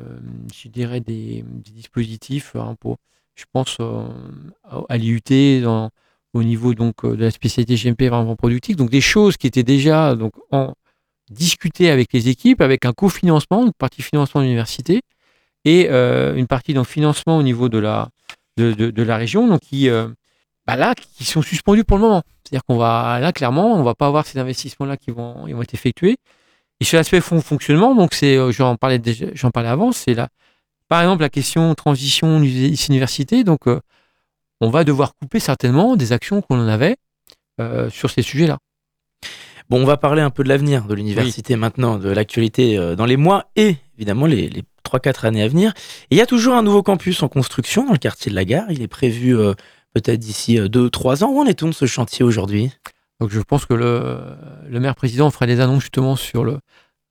je 0.53 0.69
dirais 0.69 1.01
des, 1.01 1.43
dispositifs 1.45 2.55
hein, 2.55 2.75
pour, 2.79 2.97
je 3.35 3.43
pense 3.51 3.77
à 4.89 4.97
l'IUT 4.97 5.65
au 6.33 6.43
niveau 6.43 6.73
donc 6.73 7.05
de 7.05 7.21
la 7.21 7.31
spécialité 7.31 7.75
GMP 7.75 8.03
vraiment 8.03 8.37
productive, 8.37 8.77
donc 8.77 8.89
des 8.89 9.01
choses 9.01 9.35
qui 9.35 9.47
étaient 9.47 9.63
déjà 9.63 10.15
donc 10.15 10.33
en 10.51 10.73
discutées 11.29 11.89
avec 11.89 12.13
les 12.13 12.29
équipes, 12.29 12.61
avec 12.61 12.85
un 12.85 12.93
cofinancement, 12.93 13.65
une 13.65 13.73
partie 13.73 14.03
financement 14.03 14.39
de 14.39 14.45
l'université 14.45 15.01
et 15.65 15.89
une 15.89 16.47
partie 16.47 16.73
donc 16.73 16.87
financement 16.87 17.37
au 17.37 17.43
niveau 17.43 17.67
de 17.67 17.79
la 17.79 18.09
de, 18.59 19.03
la 19.03 19.17
région, 19.17 19.47
donc 19.47 19.61
qui 19.61 19.89
bah 20.69 20.75
là, 20.75 20.93
qui 20.93 21.25
sont 21.25 21.41
suspendus 21.41 21.83
pour 21.83 21.97
le 21.97 22.03
moment. 22.03 22.21
C'est-à-dire 22.43 22.63
qu'on 22.63 22.77
va, 22.77 23.19
là, 23.19 23.33
clairement, 23.33 23.73
on 23.73 23.81
va 23.81 23.95
pas 23.95 24.05
avoir 24.05 24.27
ces 24.27 24.37
investissements-là 24.37 24.97
qui 24.97 25.09
vont, 25.09 25.47
ils 25.47 25.55
vont 25.55 25.63
être 25.63 25.73
effectués. 25.73 26.17
Et 26.79 26.85
sur 26.85 26.97
l'aspect 26.97 27.21
fonctionnement, 27.21 27.95
donc 27.95 28.13
c'est, 28.13 28.37
euh, 28.37 28.51
j'en 28.51 28.75
parlais 28.75 29.01
j'en 29.33 29.51
parlais 29.51 29.69
avant, 29.69 29.91
c'est 29.91 30.13
là, 30.13 30.29
par 30.87 31.01
exemple, 31.01 31.21
la 31.21 31.29
question 31.29 31.73
transition 31.75 32.41
université. 32.41 33.43
Donc, 33.43 33.67
euh, 33.67 33.81
on 34.61 34.69
va 34.69 34.83
devoir 34.83 35.13
couper 35.15 35.39
certainement 35.39 35.95
des 35.95 36.13
actions 36.13 36.41
qu'on 36.41 36.59
en 36.59 36.67
avait 36.67 36.97
euh, 37.59 37.89
sur 37.89 38.09
ces 38.09 38.21
sujets-là. 38.21 38.59
Bon, 39.69 39.81
on 39.81 39.85
va 39.85 39.97
parler 39.97 40.21
un 40.21 40.29
peu 40.29 40.43
de 40.43 40.49
l'avenir 40.49 40.85
de 40.85 40.95
l'université 40.95 41.55
maintenant, 41.55 41.97
de 41.97 42.09
l'actualité 42.09 42.95
dans 42.95 43.05
les 43.05 43.17
mois 43.17 43.45
et 43.55 43.75
évidemment 43.97 44.25
les, 44.25 44.49
les 44.49 44.63
3-4 44.83 45.27
années 45.27 45.43
à 45.43 45.47
venir. 45.47 45.73
Et 46.09 46.15
il 46.15 46.17
y 46.17 46.21
a 46.21 46.25
toujours 46.25 46.55
un 46.55 46.63
nouveau 46.63 46.81
campus 46.81 47.21
en 47.21 47.27
construction 47.27 47.85
dans 47.85 47.91
le 47.91 47.97
quartier 47.99 48.31
de 48.31 48.35
la 48.35 48.45
gare. 48.45 48.65
Il 48.71 48.81
est 48.81 48.87
prévu 48.87 49.35
peut-être 49.93 50.19
d'ici 50.19 50.57
2-3 50.57 51.23
euh, 51.23 51.25
ans. 51.25 51.31
Où 51.31 51.39
en 51.39 51.45
est-on 51.45 51.67
de 51.67 51.73
ce 51.73 51.85
chantier 51.85 52.23
aujourd'hui? 52.23 52.71
Donc 53.19 53.31
je 53.31 53.39
pense 53.39 53.65
que 53.65 53.73
le, 53.73 54.19
le 54.67 54.79
maire 54.79 54.95
président 54.95 55.29
ferait 55.29 55.47
des 55.47 55.59
annonces 55.59 55.81
justement 55.81 56.15
sur 56.15 56.43
le. 56.43 56.59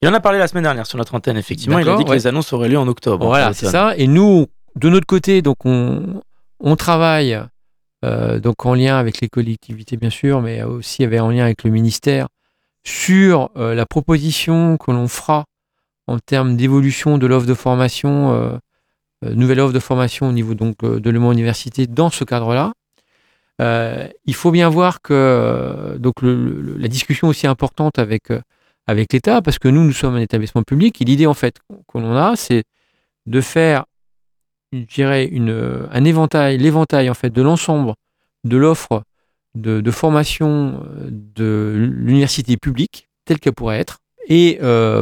Il 0.00 0.08
en 0.08 0.14
a 0.14 0.20
parlé 0.20 0.38
la 0.38 0.46
semaine 0.46 0.62
dernière 0.62 0.86
sur 0.86 0.96
notre 0.96 1.14
antenne, 1.14 1.36
effectivement. 1.36 1.78
Il 1.78 1.88
a 1.88 1.96
dit 1.96 2.04
que 2.04 2.12
les 2.12 2.26
annonces 2.26 2.52
auraient 2.52 2.68
lieu 2.68 2.78
en 2.78 2.86
octobre. 2.86 3.26
Voilà, 3.26 3.52
c'est 3.52 3.66
ça. 3.66 3.94
Et 3.96 4.06
nous, 4.06 4.46
de 4.76 4.88
notre 4.88 5.06
côté, 5.06 5.42
donc 5.42 5.66
on, 5.66 6.22
on 6.60 6.76
travaille 6.76 7.38
euh, 8.04 8.38
donc 8.38 8.64
en 8.64 8.74
lien 8.74 8.96
avec 8.96 9.20
les 9.20 9.28
collectivités, 9.28 9.96
bien 9.96 10.10
sûr, 10.10 10.40
mais 10.40 10.62
aussi 10.62 11.04
en 11.04 11.30
lien 11.30 11.44
avec 11.44 11.64
le 11.64 11.70
ministère 11.70 12.28
sur 12.88 13.50
euh, 13.56 13.74
la 13.74 13.86
proposition 13.86 14.76
que 14.76 14.90
l'on 14.90 15.08
fera 15.08 15.44
en 16.06 16.18
termes 16.18 16.56
d'évolution 16.56 17.18
de 17.18 17.26
l'offre 17.26 17.46
de 17.46 17.54
formation 17.54 18.58
euh, 19.24 19.34
nouvelle 19.34 19.60
offre 19.60 19.72
de 19.72 19.80
formation 19.80 20.28
au 20.28 20.32
niveau 20.32 20.54
donc 20.54 20.76
euh, 20.84 21.00
de 21.00 21.10
Le 21.10 21.18
Université 21.18 21.86
dans 21.86 22.10
ce 22.10 22.24
cadre-là. 22.24 22.72
Euh, 23.60 24.06
il 24.24 24.34
faut 24.34 24.52
bien 24.52 24.68
voir 24.68 25.02
que 25.02 25.96
donc 25.98 26.14
la 26.22 26.86
discussion 26.86 27.26
aussi 27.26 27.48
importante 27.48 27.98
avec 27.98 28.28
avec 28.86 29.12
l'État, 29.12 29.42
parce 29.42 29.58
que 29.58 29.68
nous, 29.68 29.84
nous 29.84 29.92
sommes 29.92 30.14
un 30.14 30.20
établissement 30.20 30.62
public, 30.62 31.02
et 31.02 31.04
l'idée, 31.04 31.26
en 31.26 31.34
fait, 31.34 31.58
qu'on 31.86 32.16
a, 32.16 32.36
c'est 32.36 32.64
de 33.26 33.42
faire, 33.42 33.84
une, 34.72 35.86
un 35.92 36.04
éventail, 36.04 36.56
l'éventail, 36.56 37.10
en 37.10 37.14
fait, 37.14 37.28
de 37.28 37.42
l'ensemble 37.42 37.92
de 38.44 38.56
l'offre 38.56 39.02
de, 39.54 39.90
formation 39.90 40.82
de 41.08 41.74
l'université 41.76 42.56
publique, 42.56 43.08
telle 43.24 43.40
qu'elle 43.40 43.54
pourrait 43.54 43.78
être, 43.78 43.98
et 44.28 44.58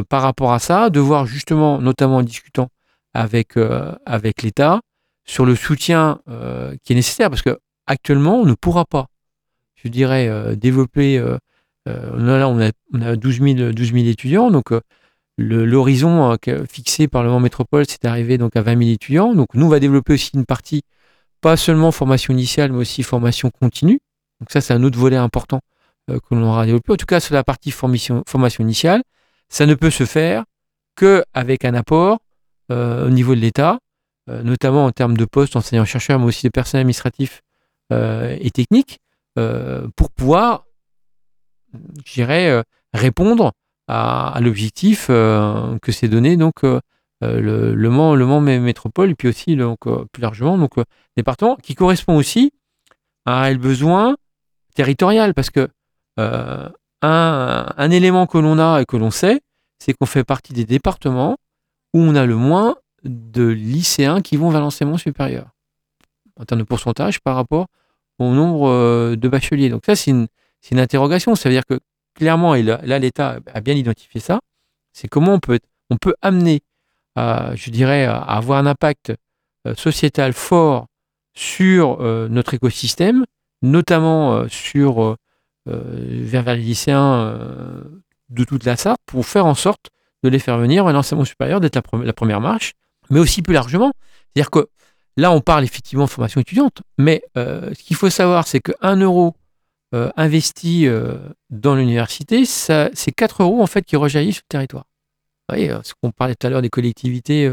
par 0.09 0.22
rapport 0.22 0.52
à 0.52 0.59
ça, 0.59 0.90
de 0.90 1.00
voir 1.00 1.26
justement, 1.26 1.80
notamment 1.80 2.18
en 2.18 2.22
discutant 2.22 2.68
avec, 3.16 3.56
euh, 3.56 3.94
l'État 4.42 4.80
sur 5.24 5.44
le 5.44 5.56
soutien 5.56 6.20
euh, 6.28 6.76
qui 6.85 6.92
est 6.92 6.96
nécessaire 6.96 7.30
parce 7.30 7.42
que 7.42 7.59
actuellement 7.87 8.37
on 8.40 8.46
ne 8.46 8.54
pourra 8.54 8.85
pas, 8.85 9.06
je 9.74 9.88
dirais, 9.88 10.28
euh, 10.28 10.54
développer. 10.54 11.18
là, 11.87 12.48
on 12.48 12.61
a, 12.61 12.70
on 12.92 13.02
a 13.02 13.16
12, 13.16 13.40
000, 13.40 13.72
12 13.72 13.92
000 13.92 14.06
étudiants, 14.06 14.50
donc 14.50 14.66
l'horizon 15.38 16.37
fixé 16.68 17.09
par 17.09 17.22
le 17.22 17.30
Mont 17.30 17.40
Métropole, 17.40 17.85
c'est 17.88 18.02
d'arriver 18.02 18.38
donc 18.38 18.56
à 18.56 18.62
20 18.62 18.78
000 18.78 18.90
étudiants. 18.90 19.35
Donc 19.35 19.48
nous, 19.54 19.66
on 19.66 19.68
va 19.68 19.80
développer 19.80 20.14
aussi 20.14 20.30
une 20.35 20.46
partie, 20.46 20.82
pas 21.40 21.56
seulement 21.56 21.92
formation 21.92 22.32
initiale, 22.32 22.72
mais 22.72 22.78
aussi 22.78 23.02
formation 23.02 23.50
continue. 23.50 24.00
Donc 24.40 24.51
ça, 24.51 24.61
c'est 24.61 24.75
un 24.75 24.83
autre 24.83 24.99
volet 24.99 25.16
important 25.16 25.61
que 26.09 26.35
l'on 26.35 26.44
aura 26.44 26.66
développé. 26.66 26.92
En 26.92 26.96
tout 26.96 27.07
cas, 27.07 27.18
sur 27.18 27.35
la 27.35 27.42
partie 27.42 27.72
formation, 27.72 28.22
initiale, 28.61 29.03
ça 29.49 29.66
ne 29.66 29.75
peut 29.75 29.90
se 29.90 30.05
faire 30.05 30.44
qu'avec 30.96 31.64
un 31.64 31.75
apport 31.75 32.18
euh, 32.72 33.07
au 33.07 33.11
niveau 33.11 33.35
de 33.35 33.40
l'État, 33.40 33.79
euh, 34.29 34.42
notamment 34.42 34.87
en 34.87 34.90
termes 34.90 35.16
de 35.16 35.25
postes 35.25 35.55
enseignants-chercheurs, 35.55 36.18
mais 36.18 36.25
aussi 36.25 36.46
de 36.46 36.51
personnel 36.51 36.81
administratif 36.81 37.42
euh, 37.92 38.37
et 38.40 38.51
technique, 38.51 38.99
pour 39.96 40.11
pouvoir, 40.12 40.64
je 42.07 42.12
dirais, 42.14 42.64
répondre 42.94 43.53
à, 43.87 44.38
l'objectif 44.40 45.09
que 45.09 45.92
s'est 45.92 46.09
donné 46.09 46.38
donc 46.38 46.62
le, 46.62 46.81
le, 47.75 47.90
Mans, 47.90 48.14
le 48.14 48.25
Mans 48.25 48.40
métropole 48.40 49.11
et 49.11 49.14
puis 49.14 49.29
aussi 49.29 49.57
donc 49.57 49.81
plus 50.11 50.22
largement 50.22 50.57
donc 50.57 50.77
département 51.18 51.57
qui 51.57 51.75
correspond 51.75 52.16
aussi 52.16 52.55
à 53.27 53.42
un 53.42 53.57
besoin 53.57 54.16
territorial 54.76 55.34
parce 55.34 55.50
que 55.50 55.68
un, 56.18 56.72
un, 57.02 57.90
élément 57.90 58.26
que 58.26 58.38
l'on 58.38 58.58
a 58.58 58.80
et 58.80 58.86
que 58.86 58.96
l'on 58.96 59.10
sait, 59.10 59.40
c'est 59.78 59.92
qu'on 59.92 60.06
fait 60.06 60.24
partie 60.24 60.54
des 60.54 60.64
départements 60.64 61.36
où 61.92 62.00
on 62.00 62.14
a 62.14 62.24
le 62.24 62.36
moins 62.36 62.76
de 63.04 63.44
lycéens 63.44 64.22
qui 64.22 64.36
vont 64.36 64.48
vers 64.48 64.62
l'enseignement 64.62 64.96
supérieur, 64.96 65.50
en 66.40 66.44
termes 66.44 66.62
de 66.62 66.66
pourcentage 66.66 67.20
par 67.20 67.36
rapport 67.36 67.66
au 68.18 68.32
nombre 68.32 68.68
euh, 68.68 69.16
de 69.16 69.28
bacheliers. 69.28 69.68
Donc 69.68 69.82
ça, 69.84 69.94
c'est 69.94 70.10
une, 70.10 70.28
interrogation. 70.72 71.34
Ça 71.34 71.48
veut 71.48 71.54
dire 71.54 71.66
que 71.66 71.78
clairement, 72.14 72.54
et 72.54 72.62
là, 72.62 72.98
l'État 72.98 73.38
a 73.52 73.60
bien 73.60 73.74
identifié 73.74 74.20
ça, 74.20 74.40
c'est 74.92 75.06
comment 75.06 75.34
on 75.34 75.38
peut, 75.38 75.60
on 75.90 75.96
peut 75.96 76.14
amener, 76.22 76.62
je 77.16 77.70
dirais, 77.70 78.06
à 78.06 78.16
avoir 78.16 78.58
un 78.58 78.66
impact 78.66 79.12
euh, 79.66 79.74
sociétal 79.74 80.32
fort 80.32 80.86
sur 81.34 82.00
euh, 82.00 82.28
notre 82.28 82.54
écosystème, 82.54 83.24
notamment 83.62 84.49
sur 84.49 85.16
vers, 85.66 86.42
vers, 86.42 86.55
les 86.57 86.62
lycéens 86.62 87.38
de 88.31 88.45
toute 88.45 88.64
la 88.64 88.77
Sarthe, 88.77 89.01
pour 89.07 89.27
faire 89.27 89.47
en 89.47 89.55
sorte 89.55 89.90
de 90.23 90.29
les 90.29 90.38
faire 90.38 90.59
venir 90.59 90.87
à 90.87 90.92
l'enseignement 90.92 91.25
supérieur, 91.25 91.61
d'être 91.61 91.77
la, 91.77 92.12
première 92.12 92.40
marche, 92.40 92.73
mais 93.11 93.21
aussi 93.21 93.42
plus 93.42 93.55
largement. 93.55 93.92
C'est-à-dire 94.35 94.51
que 94.51 94.69
là, 95.16 95.31
on 95.33 95.40
parle 95.40 95.64
effectivement 95.64 96.05
de 96.05 96.11
formation 96.11 96.40
étudiante, 96.40 96.83
mais 96.99 97.23
euh, 97.37 97.73
ce 97.75 97.83
qu'il 97.83 97.97
faut 97.97 98.11
savoir, 98.11 98.47
c'est 98.47 98.61
qu'un 98.61 98.97
euro 98.97 99.35
euh, 99.95 100.11
investi 100.16 100.87
euh, 100.87 101.16
dans 101.51 101.77
l'université, 101.77 102.45
c'est 102.45 103.12
4 103.16 103.42
euros 103.42 103.62
en 103.62 103.66
fait 103.66 103.83
qui 103.83 103.97
rejaillissent 103.97 104.37
sur 104.37 104.45
le 104.49 104.53
territoire. 104.53 104.85
Vous 105.49 105.55
voyez, 105.55 105.73
ce 105.85 105.92
qu'on 106.01 106.11
parlait 106.11 106.35
tout 106.35 106.47
à 106.47 106.51
l'heure 106.51 106.62
des 106.62 106.71
collectivités, 106.71 107.49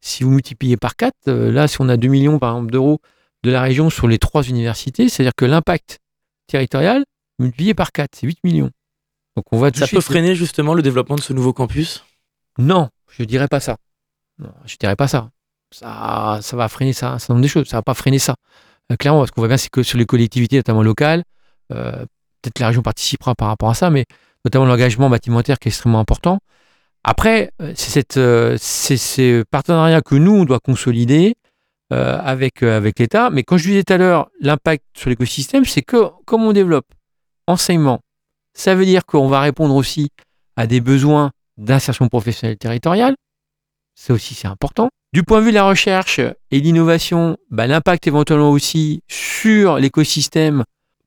si 0.00 0.24
vous 0.24 0.30
multipliez 0.30 0.78
par 0.78 0.96
4, 0.96 1.30
là, 1.30 1.68
si 1.68 1.76
on 1.78 1.90
a 1.90 1.98
2 1.98 2.08
millions 2.08 2.38
par 2.38 2.54
exemple 2.54 2.72
d'euros 2.72 3.02
de 3.44 3.50
la 3.50 3.62
région 3.62 3.90
sur 3.90 4.08
les 4.08 4.18
trois 4.18 4.42
universités, 4.42 5.08
c'est-à-dire 5.08 5.34
que 5.36 5.44
l'impact 5.44 5.98
territorial 6.46 7.04
multiplié 7.38 7.74
par 7.74 7.92
4, 7.92 8.10
c'est 8.14 8.26
8 8.26 8.38
millions. 8.44 8.70
Donc 9.36 9.44
on 9.52 9.58
va 9.58 9.70
Ça 9.72 9.86
peut 9.86 10.00
freiner 10.00 10.34
justement 10.34 10.74
le 10.74 10.82
développement 10.82 11.16
de 11.16 11.20
ce 11.20 11.32
nouveau 11.32 11.52
campus? 11.52 12.04
Non, 12.58 12.88
je 13.10 13.22
dirais 13.22 13.48
pas 13.48 13.60
ça. 13.60 13.76
Non, 14.38 14.52
je 14.64 14.76
dirais 14.76 14.96
pas 14.96 15.06
ça. 15.06 15.30
Ça, 15.70 16.40
ça 16.42 16.56
va 16.56 16.68
freiner 16.68 16.92
ça, 16.92 17.18
certain 17.18 17.34
nombre 17.34 17.44
de 17.44 17.48
choses. 17.48 17.68
Ça 17.68 17.76
va 17.76 17.82
pas 17.82 17.94
freiner 17.94 18.18
ça. 18.18 18.34
Euh, 18.90 18.96
clairement, 18.96 19.26
ce 19.26 19.32
qu'on 19.32 19.40
voit 19.40 19.48
bien, 19.48 19.56
c'est 19.56 19.70
que 19.70 19.82
sur 19.82 19.98
les 19.98 20.06
collectivités, 20.06 20.56
notamment 20.56 20.82
locales, 20.82 21.22
peut-être 21.68 22.58
la 22.58 22.68
région 22.68 22.82
participera 22.82 23.34
par 23.34 23.48
rapport 23.48 23.70
à 23.70 23.74
ça, 23.74 23.90
mais 23.90 24.06
notamment 24.44 24.64
l'engagement 24.64 25.10
bâtimentaire 25.10 25.58
qui 25.58 25.68
est 25.68 25.70
extrêmement 25.70 26.00
important. 26.00 26.38
Après, 27.04 27.52
c'est 27.74 28.96
ces 28.96 29.44
partenariats 29.50 30.00
que 30.00 30.14
nous, 30.14 30.32
on 30.32 30.44
doit 30.44 30.60
consolider 30.60 31.36
avec, 31.90 32.62
avec 32.62 32.98
l'État. 32.98 33.30
Mais 33.30 33.42
quand 33.42 33.56
je 33.56 33.68
disais 33.68 33.84
tout 33.84 33.92
à 33.92 33.96
l'heure, 33.96 34.30
l'impact 34.40 34.84
sur 34.96 35.10
l'écosystème, 35.10 35.64
c'est 35.64 35.82
que 35.82 36.10
comme 36.26 36.42
on 36.44 36.52
développe 36.52 36.86
enseignement, 37.46 38.00
ça 38.52 38.74
veut 38.74 38.84
dire 38.84 39.06
qu'on 39.06 39.28
va 39.28 39.40
répondre 39.40 39.74
aussi 39.74 40.10
à 40.56 40.66
des 40.66 40.80
besoins 40.80 41.30
d'insertion 41.56 42.08
professionnelle 42.08 42.58
territoriale. 42.58 43.14
Ça 43.94 44.14
aussi, 44.14 44.34
c'est 44.34 44.48
important. 44.48 44.90
Du 45.12 45.22
point 45.22 45.40
de 45.40 45.44
vue 45.44 45.50
de 45.50 45.56
la 45.56 45.64
recherche 45.64 46.20
et 46.50 46.60
l'innovation, 46.60 47.36
bah, 47.50 47.66
l'impact 47.66 48.06
éventuellement 48.06 48.50
aussi 48.50 49.02
sur 49.08 49.78
l'écosystème 49.78 50.64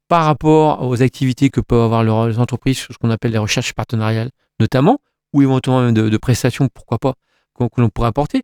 par 0.08 0.26
rapport 0.26 0.86
aux 0.86 1.02
activités 1.02 1.50
que 1.50 1.62
peuvent 1.62 1.94
avoir 1.94 2.28
les 2.28 2.40
entreprises 2.40 2.80
ce 2.80 2.98
qu'on 3.00 3.12
appelle 3.12 3.32
les 3.32 3.38
recherches 3.38 3.74
partenariales 3.74 4.32
notamment, 4.60 5.00
ou 5.34 5.42
éventuellement 5.42 5.82
même 5.82 5.94
de, 5.94 6.18
prestations, 6.18 6.68
pourquoi 6.74 7.00
pas, 7.00 7.14
que 7.58 7.82
l'on 7.82 7.90
pourrait 7.90 8.10
apporter. 8.10 8.44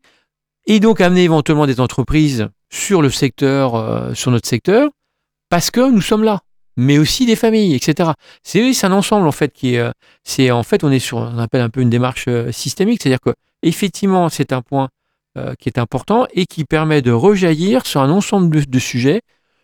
Et 0.67 0.80
donc 0.80 1.01
amener 1.01 1.23
éventuellement 1.23 1.65
des 1.65 1.80
entreprises 1.80 2.49
sur 2.69 3.01
le 3.01 3.10
secteur, 3.10 3.75
euh, 3.75 4.13
sur 4.13 4.32
notre 4.32 4.47
secteur, 4.47 4.89
parce 5.49 5.71
que 5.71 5.89
nous 5.89 6.01
sommes 6.01 6.23
là 6.23 6.41
mais 6.77 6.99
aussi 6.99 7.25
des 7.25 7.36
familles, 7.36 7.75
etc. 7.75 8.12
C'est 8.43 8.86
un 8.86 8.91
ensemble 8.91 9.27
en 9.27 9.32
fait 9.32 9.51
qui 9.51 9.75
est, 9.75 9.80
euh, 9.80 9.91
c'est 10.23 10.51
en 10.51 10.63
fait 10.63 10.84
on 10.84 10.91
est 10.91 10.99
sur, 10.99 11.17
on 11.17 11.39
appelle 11.39 11.62
un 11.62 11.69
peu 11.69 11.82
une 11.82 11.89
démarche 11.89 12.25
euh, 12.27 12.51
systémique, 12.51 13.01
c'est-à-dire 13.01 13.19
que 13.19 13.34
effectivement 13.63 14.30
c'est 14.30 14.53
un 14.53 14.62
point 14.62 14.89
euh, 15.38 15.56
qui 15.60 15.67
est 15.67 15.80
important 15.80 16.27
et 16.32 16.45
qui 16.45 16.63
permet 16.63 17.01
de 17.01 17.12
rejaillir 17.12 17.86
sur 17.86 18.01
un 18.01 18.12
ensemble 18.12 18.65
de, 18.65 18.80
sujets, 18.80 19.21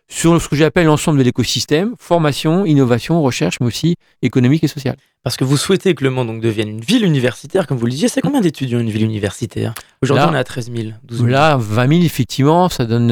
sur 0.08 0.40
ce 0.40 0.48
que 0.48 0.56
j'appelle 0.56 0.86
l'ensemble 0.86 1.18
de 1.18 1.22
l'écosystème, 1.22 1.94
formation, 1.98 2.66
innovation, 2.66 3.22
recherche, 3.22 3.58
mais 3.60 3.66
aussi 3.66 3.96
économique 4.22 4.62
et 4.64 4.68
sociale. 4.68 4.96
Parce 5.22 5.36
que 5.36 5.44
vous 5.44 5.56
souhaitez 5.56 5.94
que 5.94 6.04
Le 6.04 6.10
Mans 6.10 6.24
donc, 6.24 6.42
devienne 6.42 6.68
une 6.68 6.80
ville 6.80 7.04
universitaire, 7.04 7.66
comme 7.66 7.78
vous 7.78 7.86
le 7.86 7.92
disiez. 7.92 8.08
C'est 8.08 8.20
combien 8.20 8.42
d'étudiants 8.42 8.80
une 8.80 8.90
ville 8.90 9.04
universitaire? 9.04 9.74
Aujourd'hui, 10.02 10.26
on 10.28 10.34
est 10.34 10.38
à 10.38 10.44
13 10.44 10.70
000, 10.70 10.88
12 11.04 11.18
000. 11.18 11.30
Là, 11.30 11.56
20 11.56 11.88
000, 11.88 12.02
effectivement, 12.02 12.68
ça 12.68 12.84
donne, 12.84 13.08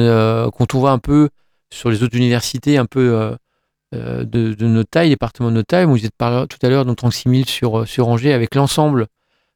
quand 0.51 0.75
on 0.75 0.79
voit 0.79 0.91
un 0.91 0.99
peu 0.99 1.29
sur 1.71 1.89
les 1.89 2.03
autres 2.03 2.15
universités, 2.15 2.77
un 2.77 2.85
peu 2.85 3.35
euh, 3.93 4.25
de, 4.25 4.65
notre 4.65 4.89
taille, 4.89 5.09
département 5.09 5.49
de 5.49 5.55
notre 5.55 5.67
taille. 5.67 5.85
Vous 5.85 6.03
êtes 6.05 6.15
parlé 6.17 6.47
tout 6.47 6.57
à 6.65 6.69
l'heure 6.69 6.85
de 6.85 6.93
36 6.93 7.29
000 7.29 7.43
sur, 7.45 7.79
euh, 7.79 7.85
sur 7.85 8.07
Angers 8.07 8.33
avec 8.33 8.55
l'ensemble 8.55 9.07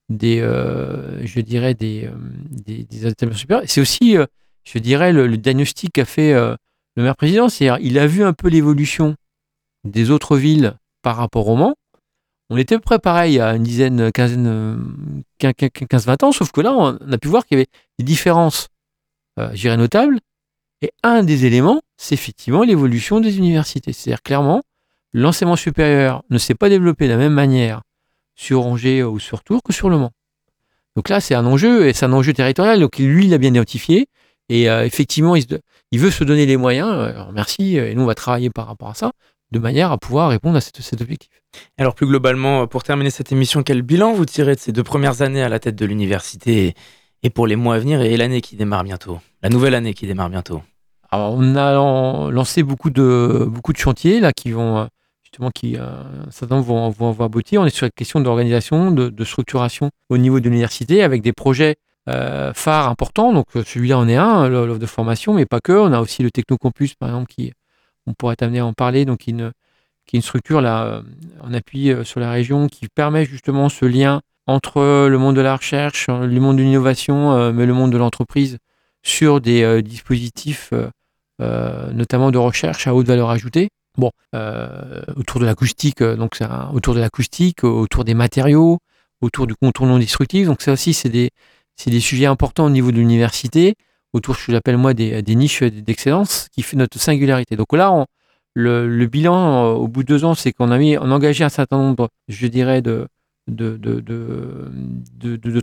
des, 0.10 0.41
euh, 0.41 1.26
je 1.26 1.39
dirais, 1.41 1.73
des, 1.73 2.10
des, 2.52 3.08
établissements 3.08 3.39
supérieurs. 3.39 3.63
C'est 3.67 3.82
aussi, 3.82 4.15
je 4.63 4.80
dirais, 4.80 5.12
le, 5.12 5.38
diagnostic 5.38 5.93
qu'a 5.93 6.06
fait 6.06 6.36
le 6.97 7.03
maire 7.03 7.15
président. 7.15 7.47
C'est-à-dire, 7.47 7.86
il 7.86 7.97
a 7.97 8.07
vu 8.07 8.23
un 8.23 8.33
peu 8.33 8.49
l'évolution 8.49 9.15
des 9.86 10.12
autres 10.12 10.36
villes 10.36 10.75
par 11.01 11.15
rapport 11.15 11.47
au 11.47 11.55
Mans. 11.55 11.75
On 12.49 12.57
était 12.57 12.75
à 12.75 12.77
peu 12.79 12.83
près 12.83 12.99
pareil 12.99 13.39
à 13.39 13.55
une 13.55 13.63
dizaine, 13.63 14.12
quinzaine, 14.12 14.93
15-20 15.39 16.25
ans, 16.25 16.31
sauf 16.31 16.51
que 16.51 16.62
là, 16.62 16.73
on 16.73 16.95
a 17.12 17.17
pu 17.17 17.27
voir 17.27 17.45
qu'il 17.45 17.57
y 17.57 17.62
avait 17.62 17.69
des 17.99 18.05
différences, 18.05 18.67
je 19.38 19.62
dirais, 19.62 19.77
notables. 19.77 20.19
Et 20.81 20.91
un 21.03 21.23
des 21.23 21.45
éléments, 21.45 21.81
c'est 21.97 22.13
effectivement 22.15 22.63
l'évolution 22.63 23.19
des 23.19 23.38
universités. 23.38 23.93
C'est-à-dire 23.93 24.21
clairement, 24.21 24.62
l'enseignement 25.12 25.55
supérieur 25.55 26.23
ne 26.29 26.38
s'est 26.38 26.55
pas 26.55 26.69
développé 26.69 27.05
de 27.05 27.12
la 27.12 27.17
même 27.17 27.33
manière 27.33 27.81
sur 28.36 28.65
Angers 28.65 29.03
ou 29.03 29.19
sur 29.19 29.43
Tours 29.43 29.63
que 29.63 29.73
sur 29.73 29.89
Le 29.89 29.97
Mans. 29.97 30.12
Donc 30.95 31.10
là, 31.10 31.19
c'est 31.19 31.36
un 31.36 31.45
enjeu, 31.45 31.88
et 31.88 31.93
c'est 31.93 32.05
un 32.05 32.13
enjeu 32.13 32.33
territorial. 32.33 32.79
Donc 32.79 32.97
lui, 32.97 33.25
il 33.25 33.31
l'a 33.31 33.38
bien 33.38 33.49
identifié. 33.49 34.07
Et 34.49 34.69
euh, 34.69 34.86
effectivement, 34.86 35.36
il, 35.36 35.45
veut 35.93 36.12
se 36.12 36.23
donner 36.23 36.45
les 36.45 36.58
moyens. 36.58 36.89
Alors 36.89 37.32
merci, 37.32 37.78
et 37.78 37.95
nous, 37.95 38.04
on 38.04 38.08
va 38.08 38.15
travailler 38.15 38.50
par 38.50 38.67
rapport 38.67 38.89
à 38.89 38.93
ça, 38.93 39.12
de 39.52 39.60
manière 39.60 39.91
à 39.91 39.97
pouvoir 39.97 40.30
répondre 40.30 40.58
à 40.58 40.62
cet 40.62 41.02
objectif. 41.02 41.30
Alors 41.78 41.95
plus 41.95 42.08
globalement, 42.08 42.67
pour 42.67 42.84
terminer 42.84 43.10
cette 43.10 43.32
émission, 43.32 43.63
quel 43.63 43.82
bilan 43.82 44.13
vous 44.13 44.26
tirez 44.26 44.56
de 44.56 44.60
ces 44.60 44.71
deux 44.71 44.84
premières 44.84 45.21
années 45.21 45.41
à 45.41 45.50
la 45.50 45.60
tête 45.60 45.76
de 45.76 45.86
l'université 45.86 46.73
et 47.23 47.30
pour 47.30 47.47
les 47.47 47.56
mois 47.56 47.76
à 47.76 47.80
venir 47.80 48.02
et 48.02 48.15
l'année 48.17 48.41
qui 48.41 48.56
démarre 48.56 48.84
bientôt, 48.84 49.19
la 49.41 49.50
nouvelle 49.50 49.73
année 49.73 49.93
qui 49.93 50.06
démarre 50.06 50.30
bientôt 50.30 50.62
on 51.12 51.56
a 51.56 52.32
lancé 52.32 52.63
beaucoup 52.63 52.89
de, 52.89 53.45
beaucoup 53.47 53.73
de 53.73 53.78
chantiers 53.78 54.19
là, 54.19 54.32
qui 54.34 54.52
vont 54.52 54.78
euh, 54.78 54.86
justement, 55.23 55.52
qui, 55.52 55.78
euh, 55.78 56.04
certains 56.30 56.60
vont, 56.62 56.89
vont, 56.89 57.12
vont, 57.12 57.26
aboutir. 57.26 57.62
On 57.62 57.65
est 57.65 57.76
sur 57.76 57.86
la 57.86 57.91
question 57.91 58.19
d'organisation, 58.19 58.91
de, 58.91 59.23
structuration 59.23 59.91
au 60.10 60.17
niveau 60.17 60.39
de 60.39 60.45
l'université 60.45 61.04
avec 61.04 61.21
des 61.21 61.34
projets 61.34 61.76
euh, 62.08 62.54
phares 62.54 62.89
importants. 62.89 63.34
Donc 63.34 63.46
celui-là 63.54 63.98
en 63.98 64.08
est 64.08 64.15
un, 64.15 64.48
l'offre 64.50 64.80
de 64.80 64.86
formation, 64.86 65.34
mais 65.34 65.46
pas 65.46 65.60
que. 65.62 65.74
On 65.74 65.91
a 65.93 66.00
aussi 66.00 66.24
le 66.24 66.32
Technocampus, 66.32 66.96
par 66.96 67.10
exemple, 67.10 67.34
qui 67.34 67.54
on 68.06 68.13
pourrait 68.13 68.38
amené 68.41 68.60
à 68.60 68.65
en 68.65 68.74
parler, 68.74 69.06
donc 69.06 69.20
qui, 69.20 69.32
est 69.32 70.13
une 70.13 70.22
structure 70.22 70.62
là 70.62 71.02
en 71.41 71.54
appui 71.54 71.91
sur 72.04 72.22
la 72.22 72.32
région 72.32 72.67
qui 72.67 72.88
permet 72.88 73.26
justement 73.26 73.67
ce 73.67 73.86
lien 73.86 74.22
entre 74.46 75.08
le 75.08 75.17
monde 75.17 75.36
de 75.36 75.41
la 75.41 75.58
recherche, 75.58 76.08
le 76.08 76.39
monde 76.39 76.58
de 76.58 76.63
l'innovation, 76.63 77.52
mais 77.52 77.65
le 77.65 77.74
monde 77.74 77.91
de 77.91 77.98
l'entreprise 77.98 78.60
sur 79.04 79.41
des 79.41 79.84
dispositifs 79.84 80.72
euh, 81.39 81.91
notamment 81.91 82.32
de 82.32 82.39
recherche 82.39 82.88
à 82.88 82.96
haute 82.96 83.06
valeur 83.06 83.30
ajoutée. 83.30 83.70
Bon, 83.96 84.12
euh, 84.34 85.04
autour 85.15 85.39
de 85.39 85.46
l'acoustique, 85.46 86.02
euh, 86.02 86.15
donc 86.15 86.34
c'est 86.36 86.48
autour 86.74 86.96
de 86.96 87.00
l'acoustique, 87.00 87.63
autour 87.63 88.06
des 88.06 88.15
matériaux, 88.15 88.80
autour 89.22 89.46
du 89.46 89.54
contour 89.56 89.86
non 89.86 90.00
destructif. 90.00 90.48
Donc 90.48 90.63
ça 90.63 90.72
aussi, 90.72 90.96
c'est 90.96 91.10
des, 91.10 91.30
des 91.85 91.99
sujets 91.99 92.25
importants 92.25 92.65
au 92.65 92.69
niveau 92.69 92.91
de 92.91 92.97
l'université, 92.97 93.75
autour, 94.13 94.35
je 94.35 94.51
l'appelle 94.51 94.77
moi, 94.77 94.93
des, 94.93 95.35
niches 95.35 95.63
d'excellence 95.63 96.49
qui 96.51 96.63
fait 96.63 96.77
notre 96.77 96.99
singularité. 96.99 97.55
Donc 97.55 97.73
là, 97.73 98.05
le, 98.53 99.05
bilan 99.05 99.73
au 99.73 99.87
bout 99.87 100.03
de 100.03 100.07
deux 100.07 100.25
ans, 100.25 100.33
c'est 100.33 100.51
qu'on 100.51 100.71
a 100.71 100.77
mis, 100.77 100.97
on 100.97 101.11
a 101.11 101.15
engagé 101.15 101.43
un 101.43 101.49
certain 101.49 101.77
nombre, 101.77 102.09
je 102.27 102.47
dirais, 102.47 102.81
de, 102.81 103.07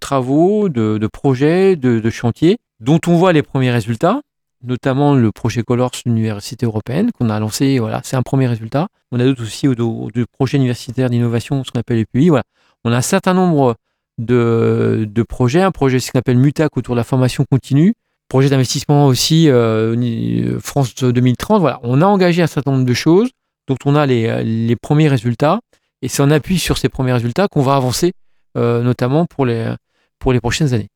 travaux, 0.01 0.69
de, 0.69 1.07
projets, 1.09 1.77
de, 1.77 2.11
chantiers, 2.11 2.59
dont 2.81 3.01
on 3.07 3.17
voit 3.17 3.33
les 3.33 3.43
premiers 3.43 3.71
résultats 3.71 4.23
notamment 4.67 5.15
le 5.15 5.31
projet 5.31 5.63
Colors 5.63 5.91
l'Université 6.07 6.67
européenne 6.67 7.13
qu'on 7.13 7.31
a 7.31 7.39
lancé. 7.39 7.79
Voilà, 7.79 8.01
c'est 8.03 8.17
un 8.17 8.23
premier 8.23 8.47
résultat. 8.47 8.89
On 9.13 9.21
a 9.21 9.25
d'autres 9.25 9.43
aussi 9.43 9.67
de, 9.67 10.25
projets 10.33 10.57
universitaires 10.57 11.11
d'innovation, 11.11 11.63
ce 11.65 11.71
qu'on 11.71 11.81
appelle 11.81 11.99
les 11.99 12.07
PUI. 12.07 12.31
Voilà. 12.31 12.45
On 12.85 12.93
a 12.93 12.97
un 12.97 13.03
certain 13.03 13.35
nombre 13.35 13.77
de, 14.19 15.25
projets, 15.29 15.63
un 15.63 15.71
projet 15.71 16.01
ce 16.01 16.13
qu'on 16.13 16.19
appelle 16.19 16.39
MUTAC 16.39 16.77
autour 16.77 16.95
de 16.95 17.01
la 17.01 17.05
formation 17.05 17.45
continue, 17.51 17.95
projet 18.29 18.49
d'investissement 18.49 19.07
aussi 19.07 19.49
euh, 19.49 20.59
France 20.61 20.95
2030. 20.95 21.61
Voilà, 21.61 21.81
on 21.83 22.01
a 22.03 22.07
engagé 22.07 22.43
un 22.43 22.47
certain 22.47 22.73
nombre 22.73 22.85
de 22.85 22.95
choses 22.95 23.31
dont 23.67 23.77
on 23.85 23.95
a 23.95 24.07
les, 24.07 24.77
premiers 24.81 25.09
résultats 25.09 25.61
et 26.03 26.09
c'est 26.09 26.23
en 26.23 26.31
appui 26.31 26.59
sur 26.59 26.79
ces 26.79 26.89
premiers 26.89 27.13
résultats 27.13 27.49
qu'on 27.49 27.63
va 27.63 27.77
avancer, 27.77 28.13
euh, 28.57 28.83
notamment 28.83 29.27
pour 29.27 29.47
les, 29.47 29.75
pour 30.19 30.33
les 30.33 30.41
prochaines 30.41 30.75
années. 30.75 30.89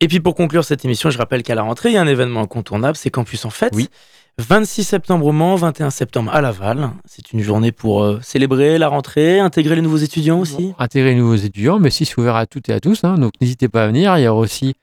Et 0.00 0.08
puis 0.08 0.18
pour 0.18 0.34
conclure 0.34 0.64
cette 0.64 0.84
émission, 0.84 1.10
je 1.10 1.18
rappelle 1.18 1.44
qu'à 1.44 1.54
la 1.54 1.62
rentrée, 1.62 1.90
il 1.90 1.92
y 1.92 1.96
a 1.96 2.02
un 2.02 2.08
événement 2.08 2.40
incontournable, 2.40 2.96
c'est 2.96 3.10
Campus 3.10 3.44
en 3.44 3.50
Fête. 3.50 3.72
Oui. 3.74 3.88
26 4.38 4.84
septembre 4.84 5.26
au 5.26 5.32
Mans, 5.32 5.56
21 5.56 5.90
septembre 5.90 6.34
à 6.34 6.40
Laval. 6.40 6.90
C'est 7.04 7.32
une 7.32 7.40
journée 7.40 7.70
pour 7.70 8.02
euh, 8.02 8.18
célébrer 8.22 8.78
la 8.78 8.88
rentrée, 8.88 9.40
intégrer 9.40 9.76
les 9.76 9.82
nouveaux 9.82 9.98
étudiants 9.98 10.40
aussi. 10.40 10.72
intégrer 10.78 11.10
les 11.10 11.16
nouveaux 11.16 11.36
étudiants, 11.36 11.78
mais 11.78 11.90
si 11.90 12.06
c'est 12.06 12.18
ouvert 12.18 12.36
à 12.36 12.46
toutes 12.46 12.68
et 12.70 12.72
à 12.72 12.80
tous. 12.80 13.04
Hein. 13.04 13.18
donc 13.18 13.32
n'hésitez 13.40 13.68
pas 13.68 13.84
à 13.84 13.86
venir. 13.88 14.16
Il 14.16 14.22
y 14.22 14.28
aura 14.28 14.40
aussi 14.40 14.74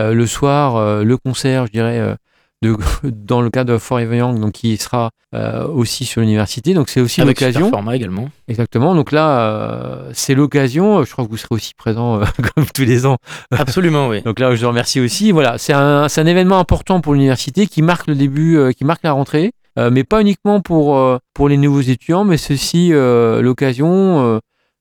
euh, 0.00 0.12
le 0.12 0.26
soir 0.26 0.76
euh, 0.76 1.02
le 1.02 1.16
concert, 1.16 1.66
je 1.66 1.72
dirais, 1.72 2.16
dans 3.02 3.40
le 3.40 3.50
cadre 3.50 3.72
de 3.72 3.78
Forever 3.78 4.18
Young, 4.18 4.38
donc 4.38 4.52
qui 4.52 4.76
sera 4.76 5.10
euh, 5.34 5.66
aussi 5.66 6.04
sur 6.04 6.20
l'université. 6.20 6.74
Donc 6.74 6.88
c'est 6.88 7.00
aussi 7.00 7.22
l'occasion. 7.22 7.70
format 7.70 7.96
également. 7.96 8.28
Exactement. 8.48 8.94
Donc 8.94 9.12
là, 9.12 9.40
euh, 9.40 10.10
c'est 10.12 10.34
l'occasion. 10.34 11.02
Je 11.04 11.10
crois 11.10 11.24
que 11.24 11.30
vous 11.30 11.38
serez 11.38 11.54
aussi 11.54 11.72
présent 11.74 12.20
euh, 12.20 12.24
comme 12.54 12.66
tous 12.66 12.84
les 12.84 13.06
ans. 13.06 13.16
Absolument, 13.50 14.08
oui. 14.08 14.20
donc 14.24 14.38
là, 14.38 14.54
je 14.54 14.60
vous 14.60 14.68
remercie 14.68 15.00
aussi. 15.00 15.32
Voilà, 15.32 15.56
c'est 15.56 15.72
un, 15.72 16.06
un, 16.14 16.26
événement 16.26 16.58
important 16.58 17.00
pour 17.00 17.14
l'université 17.14 17.66
qui 17.66 17.80
marque 17.80 18.06
le 18.06 18.14
début, 18.14 18.58
qui 18.76 18.84
marque 18.84 19.02
la 19.02 19.12
rentrée, 19.12 19.52
mais 19.76 20.04
pas 20.04 20.20
uniquement 20.20 20.60
pour 20.60 21.00
pour 21.32 21.48
les 21.48 21.56
nouveaux 21.56 21.80
étudiants, 21.80 22.24
mais 22.24 22.36
c'est 22.36 22.54
aussi 22.54 22.90
l'occasion 22.90 24.40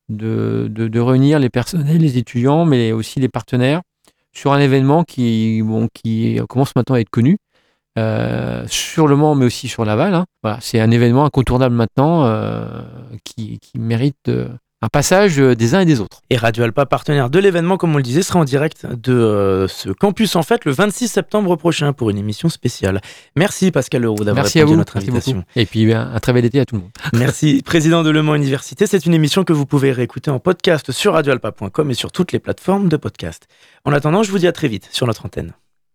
de, 0.09 0.67
de, 0.69 0.87
de 0.87 0.99
réunir 0.99 1.39
les 1.39 1.49
personnels, 1.49 1.97
les 1.97 2.17
étudiants, 2.17 2.65
mais 2.65 2.91
aussi 2.91 3.19
les 3.19 3.29
partenaires 3.29 3.81
sur 4.33 4.51
un 4.51 4.59
événement 4.59 5.03
qui, 5.03 5.61
bon, 5.63 5.87
qui 5.93 6.39
commence 6.49 6.75
maintenant 6.75 6.95
à 6.95 6.99
être 6.99 7.09
connu 7.09 7.37
euh, 7.97 8.63
sur 8.67 9.07
le 9.07 9.15
Mans, 9.15 9.35
mais 9.35 9.45
aussi 9.45 9.67
sur 9.67 9.85
Laval. 9.85 10.13
Hein. 10.13 10.25
Voilà, 10.43 10.59
c'est 10.61 10.79
un 10.79 10.91
événement 10.91 11.25
incontournable 11.25 11.75
maintenant 11.75 12.25
euh, 12.25 12.81
qui, 13.23 13.59
mérite 13.75 14.29
un 14.81 14.87
passage 14.87 15.37
des 15.37 15.75
uns 15.75 15.81
et 15.81 15.85
des 15.85 15.99
autres. 15.99 16.21
Et 16.29 16.37
Radio 16.37 16.63
Alpa, 16.63 16.85
partenaire 16.85 17.29
de 17.29 17.39
l'événement, 17.39 17.77
comme 17.77 17.93
on 17.93 17.97
le 17.97 18.03
disait, 18.03 18.21
sera 18.21 18.39
en 18.39 18.45
direct 18.45 18.85
de 18.85 19.13
euh, 19.13 19.67
ce 19.67 19.89
campus 19.89 20.35
en 20.37 20.43
fait 20.43 20.63
le 20.63 20.71
26 20.71 21.09
septembre 21.09 21.55
prochain 21.57 21.91
pour 21.91 22.09
une 22.09 22.17
émission 22.17 22.47
spéciale. 22.47 23.01
Merci 23.35 23.71
Pascal 23.71 24.03
Leroux 24.03 24.23
d'avoir 24.23 24.45
répondu 24.45 24.73
à, 24.73 24.77
notre 24.77 24.97
invitation. 24.97 25.43
Et 25.55 25.65
puis 25.65 25.93
un, 25.93 26.17
très 26.19 26.31
bel 26.31 26.45
été 26.45 26.61
à 26.61 26.65
tout 26.65 26.75
le 26.75 26.81
monde. 26.81 26.91
Merci, 27.13 27.61
président 27.65 28.03
de 28.03 28.09
Le 28.09 28.23
Mans 28.23 28.35
Université. 28.35 28.87
C'est 28.87 29.05
une 29.05 29.13
émission 29.13 29.43
que 29.43 29.51
vous 29.51 29.65
pouvez 29.65 29.91
réécouter 29.91 30.31
en 30.31 30.39
podcast 30.39 30.91
sur 30.91 31.13
radioalpa.com 31.13 31.91
et 31.91 31.93
sur 31.93 32.11
toutes 32.11 32.31
les 32.31 32.39
plateformes 32.39 32.87
de 32.87 32.95
podcast. 32.95 33.47
En 33.83 33.91
attendant, 33.91 34.23
je 34.23 34.31
vous 34.31 34.39
dis 34.39 34.47
à 34.47 34.53
très 34.53 34.69
vite 34.69 34.87
sur 34.91 35.07
notre 35.07 35.25
antenne. 35.25 35.53